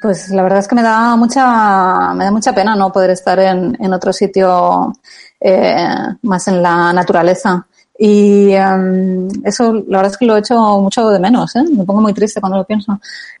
Pues 0.00 0.30
la 0.30 0.42
verdad 0.42 0.60
es 0.60 0.68
que 0.68 0.74
me 0.74 0.82
da 0.82 1.16
mucha, 1.16 2.14
me 2.14 2.24
da 2.24 2.30
mucha 2.30 2.54
pena 2.54 2.76
no 2.76 2.92
poder 2.92 3.10
estar 3.10 3.38
en, 3.38 3.76
en 3.80 3.92
otro 3.92 4.12
sitio 4.12 4.92
eh, 5.40 5.96
más 6.22 6.48
en 6.48 6.62
la 6.62 6.92
naturaleza. 6.92 7.66
Y 7.98 8.54
um, 8.56 9.28
eso, 9.44 9.72
la 9.72 9.98
verdad 9.98 10.12
es 10.12 10.16
que 10.16 10.26
lo 10.26 10.36
he 10.36 10.40
hecho 10.40 10.56
mucho 10.80 11.08
de 11.10 11.20
menos, 11.20 11.54
¿eh? 11.56 11.62
Me 11.62 11.84
pongo 11.84 12.00
muy 12.00 12.12
triste 12.12 12.40
cuando 12.40 12.58
lo 12.58 12.64
pienso. 12.64 12.98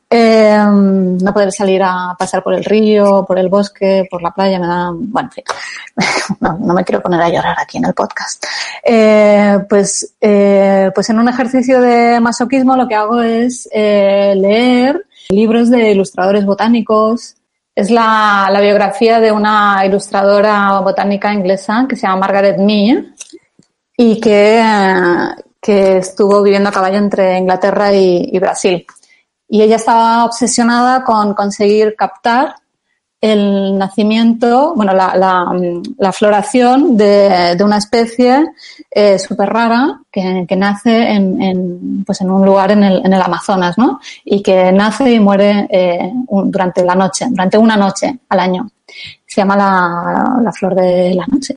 Eh, 0.08 0.58
no 0.58 1.32
poder 1.32 1.50
salir 1.50 1.82
a 1.82 2.14
pasar 2.18 2.42
por 2.42 2.54
el 2.54 2.64
río, 2.64 3.24
por 3.26 3.38
el 3.38 3.48
bosque, 3.48 4.06
por 4.10 4.22
la 4.22 4.30
playa, 4.30 4.58
me 4.58 4.66
da, 4.66 4.90
bueno, 4.92 5.30
en 5.30 5.32
fin, 5.32 5.44
no, 6.40 6.58
no 6.58 6.74
me 6.74 6.84
quiero 6.84 7.00
poner 7.00 7.22
a 7.22 7.30
llorar 7.30 7.56
aquí 7.58 7.78
en 7.78 7.86
el 7.86 7.94
podcast. 7.94 8.44
Eh, 8.84 9.58
pues, 9.68 10.14
eh, 10.20 10.90
pues 10.94 11.08
en 11.08 11.18
un 11.18 11.28
ejercicio 11.28 11.80
de 11.80 12.20
masoquismo 12.20 12.76
lo 12.76 12.86
que 12.86 12.94
hago 12.94 13.22
es 13.22 13.68
eh, 13.72 14.34
leer 14.36 15.06
libros 15.32 15.70
de 15.70 15.92
ilustradores 15.92 16.44
botánicos. 16.44 17.36
Es 17.74 17.90
la, 17.90 18.48
biografía 18.60 19.18
de 19.18 19.32
una 19.32 19.84
ilustradora 19.84 20.80
botánica 20.80 21.32
inglesa 21.32 21.86
que 21.88 21.96
se 21.96 22.02
llama 22.02 22.26
Margaret 22.26 22.58
Mee 22.58 23.14
y 23.96 24.20
que, 24.20 24.62
que 25.60 25.96
estuvo 25.98 26.42
viviendo 26.42 26.68
a 26.68 26.72
caballo 26.72 26.98
entre 26.98 27.38
Inglaterra 27.38 27.92
y 27.92 28.38
Brasil 28.38 28.86
y 29.52 29.60
ella 29.60 29.76
estaba 29.76 30.24
obsesionada 30.24 31.04
con 31.04 31.34
conseguir 31.34 31.94
captar 31.94 32.54
el 33.22 33.78
nacimiento, 33.78 34.74
bueno, 34.74 34.92
la, 34.92 35.16
la, 35.96 36.12
floración 36.12 36.96
de, 36.96 37.54
de, 37.56 37.64
una 37.64 37.78
especie 37.78 38.44
eh, 38.90 39.16
súper 39.16 39.48
rara 39.48 40.00
que, 40.10 40.44
que 40.48 40.56
nace 40.56 41.12
en, 41.12 41.40
en, 41.40 42.04
pues 42.04 42.20
en 42.20 42.32
un 42.32 42.44
lugar 42.44 42.72
en 42.72 42.82
el, 42.82 43.06
en 43.06 43.12
el 43.12 43.22
Amazonas, 43.22 43.78
¿no? 43.78 44.00
Y 44.24 44.42
que 44.42 44.72
nace 44.72 45.12
y 45.12 45.20
muere 45.20 45.68
eh, 45.70 46.12
durante 46.28 46.84
la 46.84 46.96
noche, 46.96 47.26
durante 47.30 47.56
una 47.56 47.76
noche 47.76 48.18
al 48.28 48.40
año. 48.40 48.68
Se 49.24 49.40
llama 49.40 49.56
la, 49.56 50.42
la 50.42 50.52
flor 50.52 50.74
de 50.74 51.14
la 51.14 51.24
noche. 51.26 51.54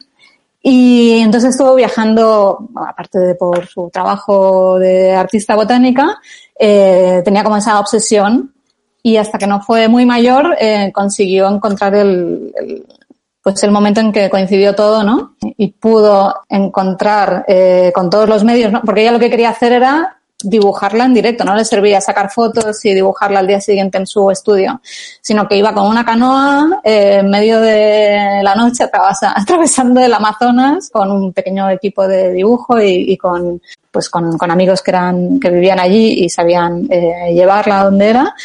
Y 0.61 1.17
entonces 1.17 1.49
estuvo 1.49 1.73
viajando, 1.73 2.69
aparte 2.75 3.17
de 3.17 3.33
por 3.33 3.65
su 3.65 3.89
trabajo 3.91 4.77
de 4.77 5.15
artista 5.15 5.55
botánica, 5.55 6.19
eh, 6.59 7.23
tenía 7.25 7.43
como 7.43 7.57
esa 7.57 7.79
obsesión 7.79 8.54
y 9.05 9.17
hasta 9.17 9.37
que 9.37 9.45
no 9.45 9.61
fue 9.61 9.87
muy 9.87 10.03
mayor 10.03 10.57
eh, 10.59 10.91
consiguió 10.91 11.47
encontrar 11.47 11.93
el, 11.93 12.51
pues 13.39 13.61
el 13.61 13.69
momento 13.69 14.01
en 14.01 14.11
que 14.11 14.31
coincidió 14.31 14.73
todo, 14.73 15.03
¿no? 15.03 15.35
Y 15.57 15.73
pudo 15.73 16.41
encontrar 16.49 17.45
eh, 17.47 17.91
con 17.93 18.09
todos 18.09 18.27
los 18.27 18.43
medios, 18.43 18.71
¿no? 18.71 18.81
Porque 18.81 19.01
ella 19.01 19.11
lo 19.11 19.19
que 19.19 19.29
quería 19.29 19.51
hacer 19.51 19.73
era 19.73 20.17
dibujarla 20.43 21.05
en 21.05 21.13
directo, 21.13 21.43
no 21.43 21.55
le 21.55 21.65
servía 21.65 22.01
sacar 22.01 22.31
fotos 22.31 22.83
y 22.83 22.95
dibujarla 22.95 23.41
al 23.41 23.47
día 23.47 23.61
siguiente 23.61 23.99
en 23.99 24.07
su 24.07 24.31
estudio, 24.31 24.81
sino 25.21 25.47
que 25.47 25.57
iba 25.57 25.71
con 25.71 25.85
una 25.85 26.03
canoa 26.03 26.81
eh, 26.83 27.17
en 27.19 27.29
medio 27.29 27.61
de 27.61 28.41
la 28.41 28.55
noche 28.55 28.85
atravesa, 28.85 29.33
atravesando 29.39 30.01
el 30.01 30.15
Amazonas 30.15 30.89
con 30.91 31.11
un 31.11 31.31
pequeño 31.31 31.69
equipo 31.69 32.07
de 32.07 32.33
dibujo 32.33 32.81
y, 32.81 33.11
y 33.11 33.17
con 33.17 33.61
pues 33.91 34.09
con, 34.09 34.35
con, 34.35 34.49
amigos 34.49 34.81
que 34.81 34.91
eran 34.91 35.39
que 35.39 35.51
vivían 35.51 35.79
allí 35.79 36.25
y 36.25 36.29
sabían 36.29 36.87
eh, 36.89 37.31
llevarla 37.33 37.81
a 37.81 37.83
donde 37.85 38.09
era 38.09 38.35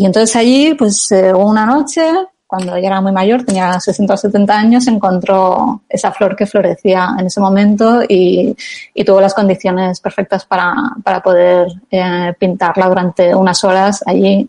y 0.00 0.06
entonces 0.06 0.34
allí 0.34 0.72
pues 0.72 1.12
eh, 1.12 1.30
una 1.34 1.66
noche 1.66 2.10
cuando 2.46 2.74
ella 2.74 2.86
era 2.86 3.00
muy 3.02 3.12
mayor, 3.12 3.44
tenía 3.44 3.78
60 3.78 4.14
o 4.14 4.16
70 4.16 4.58
años, 4.58 4.86
encontró 4.86 5.82
esa 5.86 6.10
flor 6.10 6.34
que 6.34 6.46
florecía 6.46 7.14
en 7.18 7.26
ese 7.26 7.38
momento 7.38 8.02
y, 8.08 8.56
y 8.94 9.04
tuvo 9.04 9.20
las 9.20 9.34
condiciones 9.34 10.00
perfectas 10.00 10.46
para, 10.46 10.72
para 11.04 11.20
poder 11.20 11.68
eh, 11.90 12.32
pintarla 12.38 12.88
durante 12.88 13.34
unas 13.34 13.62
horas 13.62 14.02
allí, 14.06 14.48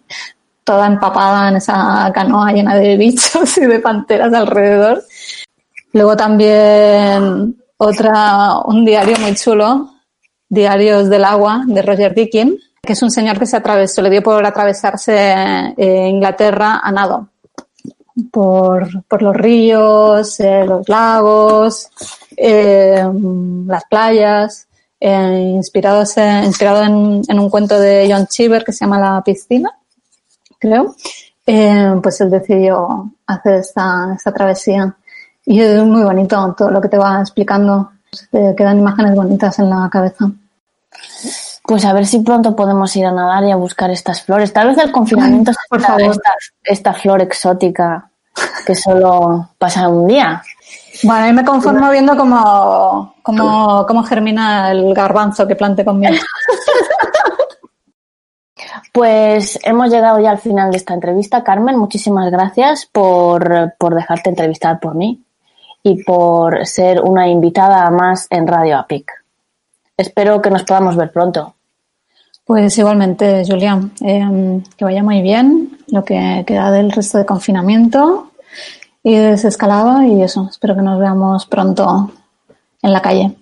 toda 0.64 0.88
empapada 0.88 1.50
en 1.50 1.58
esa 1.58 2.10
canoa 2.14 2.54
llena 2.54 2.76
de 2.76 2.96
bichos 2.96 3.58
y 3.58 3.66
de 3.66 3.80
panteras 3.80 4.34
alrededor. 4.34 5.04
Luego 5.92 6.16
también 6.16 7.58
otra, 7.76 8.60
un 8.66 8.86
diario 8.86 9.18
muy 9.20 9.36
chulo, 9.36 9.96
Diarios 10.48 11.10
del 11.10 11.26
Agua, 11.26 11.64
de 11.68 11.82
Roger 11.82 12.16
Dickin, 12.16 12.58
que 12.82 12.94
es 12.94 13.02
un 13.02 13.12
señor 13.12 13.38
que 13.38 13.46
se 13.46 13.58
atravesó, 13.58 14.02
le 14.02 14.10
dio 14.10 14.24
por 14.24 14.46
atravesarse 14.46 15.14
eh, 15.78 16.08
Inglaterra 16.08 16.82
a 16.84 16.92
nado 16.92 17.30
por, 18.32 19.04
por 19.06 19.22
los 19.22 19.36
ríos, 19.36 20.40
eh, 20.40 20.66
los 20.66 20.88
lagos, 20.90 21.90
eh, 22.36 23.04
las 23.66 23.86
playas, 23.86 24.68
eh, 25.00 25.54
inspirado 25.56 26.04
en, 26.16 27.22
en, 27.28 27.40
un 27.40 27.50
cuento 27.50 27.80
de 27.80 28.08
John 28.12 28.28
Cheever 28.28 28.64
que 28.64 28.74
se 28.74 28.86
llama 28.86 29.00
La 29.00 29.24
piscina, 29.24 29.72
creo, 30.60 30.96
eh, 31.46 31.96
pues 32.02 32.22
él 32.22 32.30
decidió 32.30 33.12
hacer 33.26 33.56
esta, 33.56 34.14
esta 34.16 34.32
travesía. 34.32 34.96
Y 35.46 35.60
es 35.60 35.84
muy 35.84 36.04
bonito 36.04 36.54
todo 36.56 36.70
lo 36.70 36.82
que 36.82 36.90
te 36.90 36.98
va 36.98 37.20
explicando. 37.20 37.92
Quedan 38.32 38.78
imágenes 38.78 39.16
bonitas 39.16 39.58
en 39.58 39.70
la 39.70 39.90
cabeza. 39.92 40.32
Pues 41.72 41.86
a 41.86 41.94
ver 41.94 42.06
si 42.06 42.20
pronto 42.20 42.54
podemos 42.54 42.94
ir 42.98 43.06
a 43.06 43.14
nadar 43.14 43.46
y 43.46 43.52
a 43.52 43.56
buscar 43.56 43.90
estas 43.92 44.24
flores. 44.24 44.52
Tal 44.52 44.68
vez 44.68 44.78
el 44.78 44.92
confinamiento 44.92 45.52
Ay, 45.52 45.56
por 45.70 45.80
favor. 45.80 46.02
Esta, 46.02 46.34
esta, 46.66 46.94
flor 46.94 47.22
exótica 47.22 48.12
que 48.66 48.76
solo 48.76 49.52
pasa 49.58 49.88
un 49.88 50.06
día. 50.06 50.44
Bueno, 51.04 51.28
mí 51.28 51.32
me 51.32 51.46
conformo 51.46 51.90
viendo 51.90 52.18
cómo, 52.18 53.16
cómo, 53.24 53.86
cómo 53.88 54.04
germina 54.04 54.70
el 54.70 54.94
garbanzo 54.94 55.48
que 55.48 55.56
plante 55.56 55.86
conmigo. 55.86 56.14
Pues 58.92 59.58
hemos 59.64 59.90
llegado 59.90 60.20
ya 60.20 60.32
al 60.32 60.40
final 60.40 60.72
de 60.72 60.78
esta 60.78 60.94
entrevista. 60.94 61.46
Carmen, 61.46 61.78
muchísimas 61.78 62.30
gracias 62.30 62.86
por, 62.92 63.76
por 63.80 63.96
dejarte 63.96 64.30
entrevistar 64.30 64.82
por 64.82 64.96
mí 64.96 65.24
y 65.82 66.04
por 66.04 66.66
ser 66.68 67.00
una 67.00 67.30
invitada 67.30 67.90
más 67.90 68.28
en 68.30 68.48
Radio 68.48 68.78
APIC. 68.78 69.10
Espero 69.96 70.42
que 70.42 70.50
nos 70.50 70.64
podamos 70.64 70.98
ver 70.98 71.10
pronto. 71.14 71.56
Pues 72.52 72.78
igualmente, 72.78 73.46
Julián, 73.48 73.94
eh, 74.02 74.62
que 74.76 74.84
vaya 74.84 75.02
muy 75.02 75.22
bien 75.22 75.78
lo 75.88 76.04
que 76.04 76.44
queda 76.46 76.70
del 76.70 76.92
resto 76.92 77.18
de 77.18 77.26
confinamiento 77.26 78.32
y 79.02 79.16
desescalado 79.16 80.04
y 80.04 80.22
eso, 80.22 80.50
espero 80.50 80.76
que 80.76 80.82
nos 80.82 81.00
veamos 81.00 81.46
pronto 81.46 82.12
en 82.82 82.92
la 82.92 83.02
calle. 83.02 83.38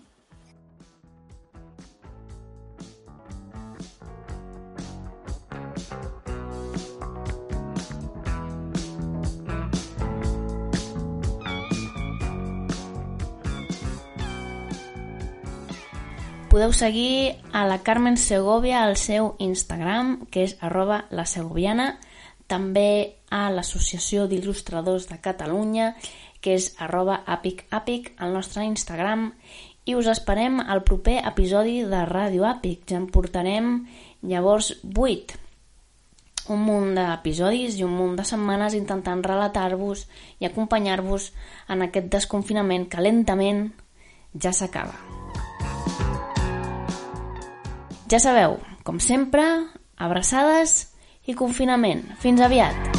Podeu 16.60 16.74
seguir 16.74 17.39
a 17.56 17.62
la 17.63 17.78
Carmen 17.88 18.17
Segovia 18.19 18.82
al 18.84 18.98
seu 19.00 19.30
Instagram, 19.39 20.26
que 20.28 20.41
és 20.43 20.58
arroba 20.60 21.06
la 21.15 21.24
segoviana, 21.24 21.86
també 22.52 23.15
a 23.32 23.45
l'Associació 23.48 24.26
d'Il·lustradors 24.28 25.06
de 25.08 25.22
Catalunya, 25.24 25.93
que 26.43 26.58
és 26.60 26.74
arroba 26.84 27.22
apicapic 27.24 28.10
al 28.19 28.36
nostre 28.36 28.65
Instagram, 28.67 29.30
i 29.88 29.95
us 29.95 30.10
esperem 30.12 30.60
al 30.60 30.84
proper 30.84 31.22
episodi 31.32 31.78
de 31.88 32.02
Ràdio 32.10 32.43
Àpic. 32.50 32.84
Ja 32.91 33.00
en 33.00 33.08
portarem 33.08 33.72
llavors 34.19 34.74
8 34.84 35.39
un 36.52 36.67
munt 36.67 36.91
d'episodis 37.00 37.80
i 37.80 37.88
un 37.88 37.95
munt 37.95 38.19
de 38.19 38.28
setmanes 38.28 38.76
intentant 38.76 39.24
relatar-vos 39.24 40.10
i 40.43 40.52
acompanyar-vos 40.52 41.32
en 41.72 41.88
aquest 41.88 42.12
desconfinament 42.19 42.89
que 42.91 43.08
lentament 43.08 43.69
ja 44.36 44.52
s'acaba. 44.52 45.18
Ja 48.10 48.17
sabeu, 48.17 48.58
com 48.84 48.98
sempre, 48.98 49.43
abraçades 49.95 50.88
i 51.30 51.38
confinament. 51.38 52.08
Fins 52.24 52.41
aviat! 52.41 52.98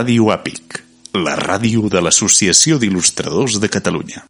Ràdio 0.00 0.30
Àpic, 0.32 0.78
la 1.12 1.34
ràdio 1.36 1.90
de 1.92 2.00
l'Associació 2.00 2.78
d'Il·lustradors 2.80 3.58
de 3.60 3.68
Catalunya. 3.68 4.22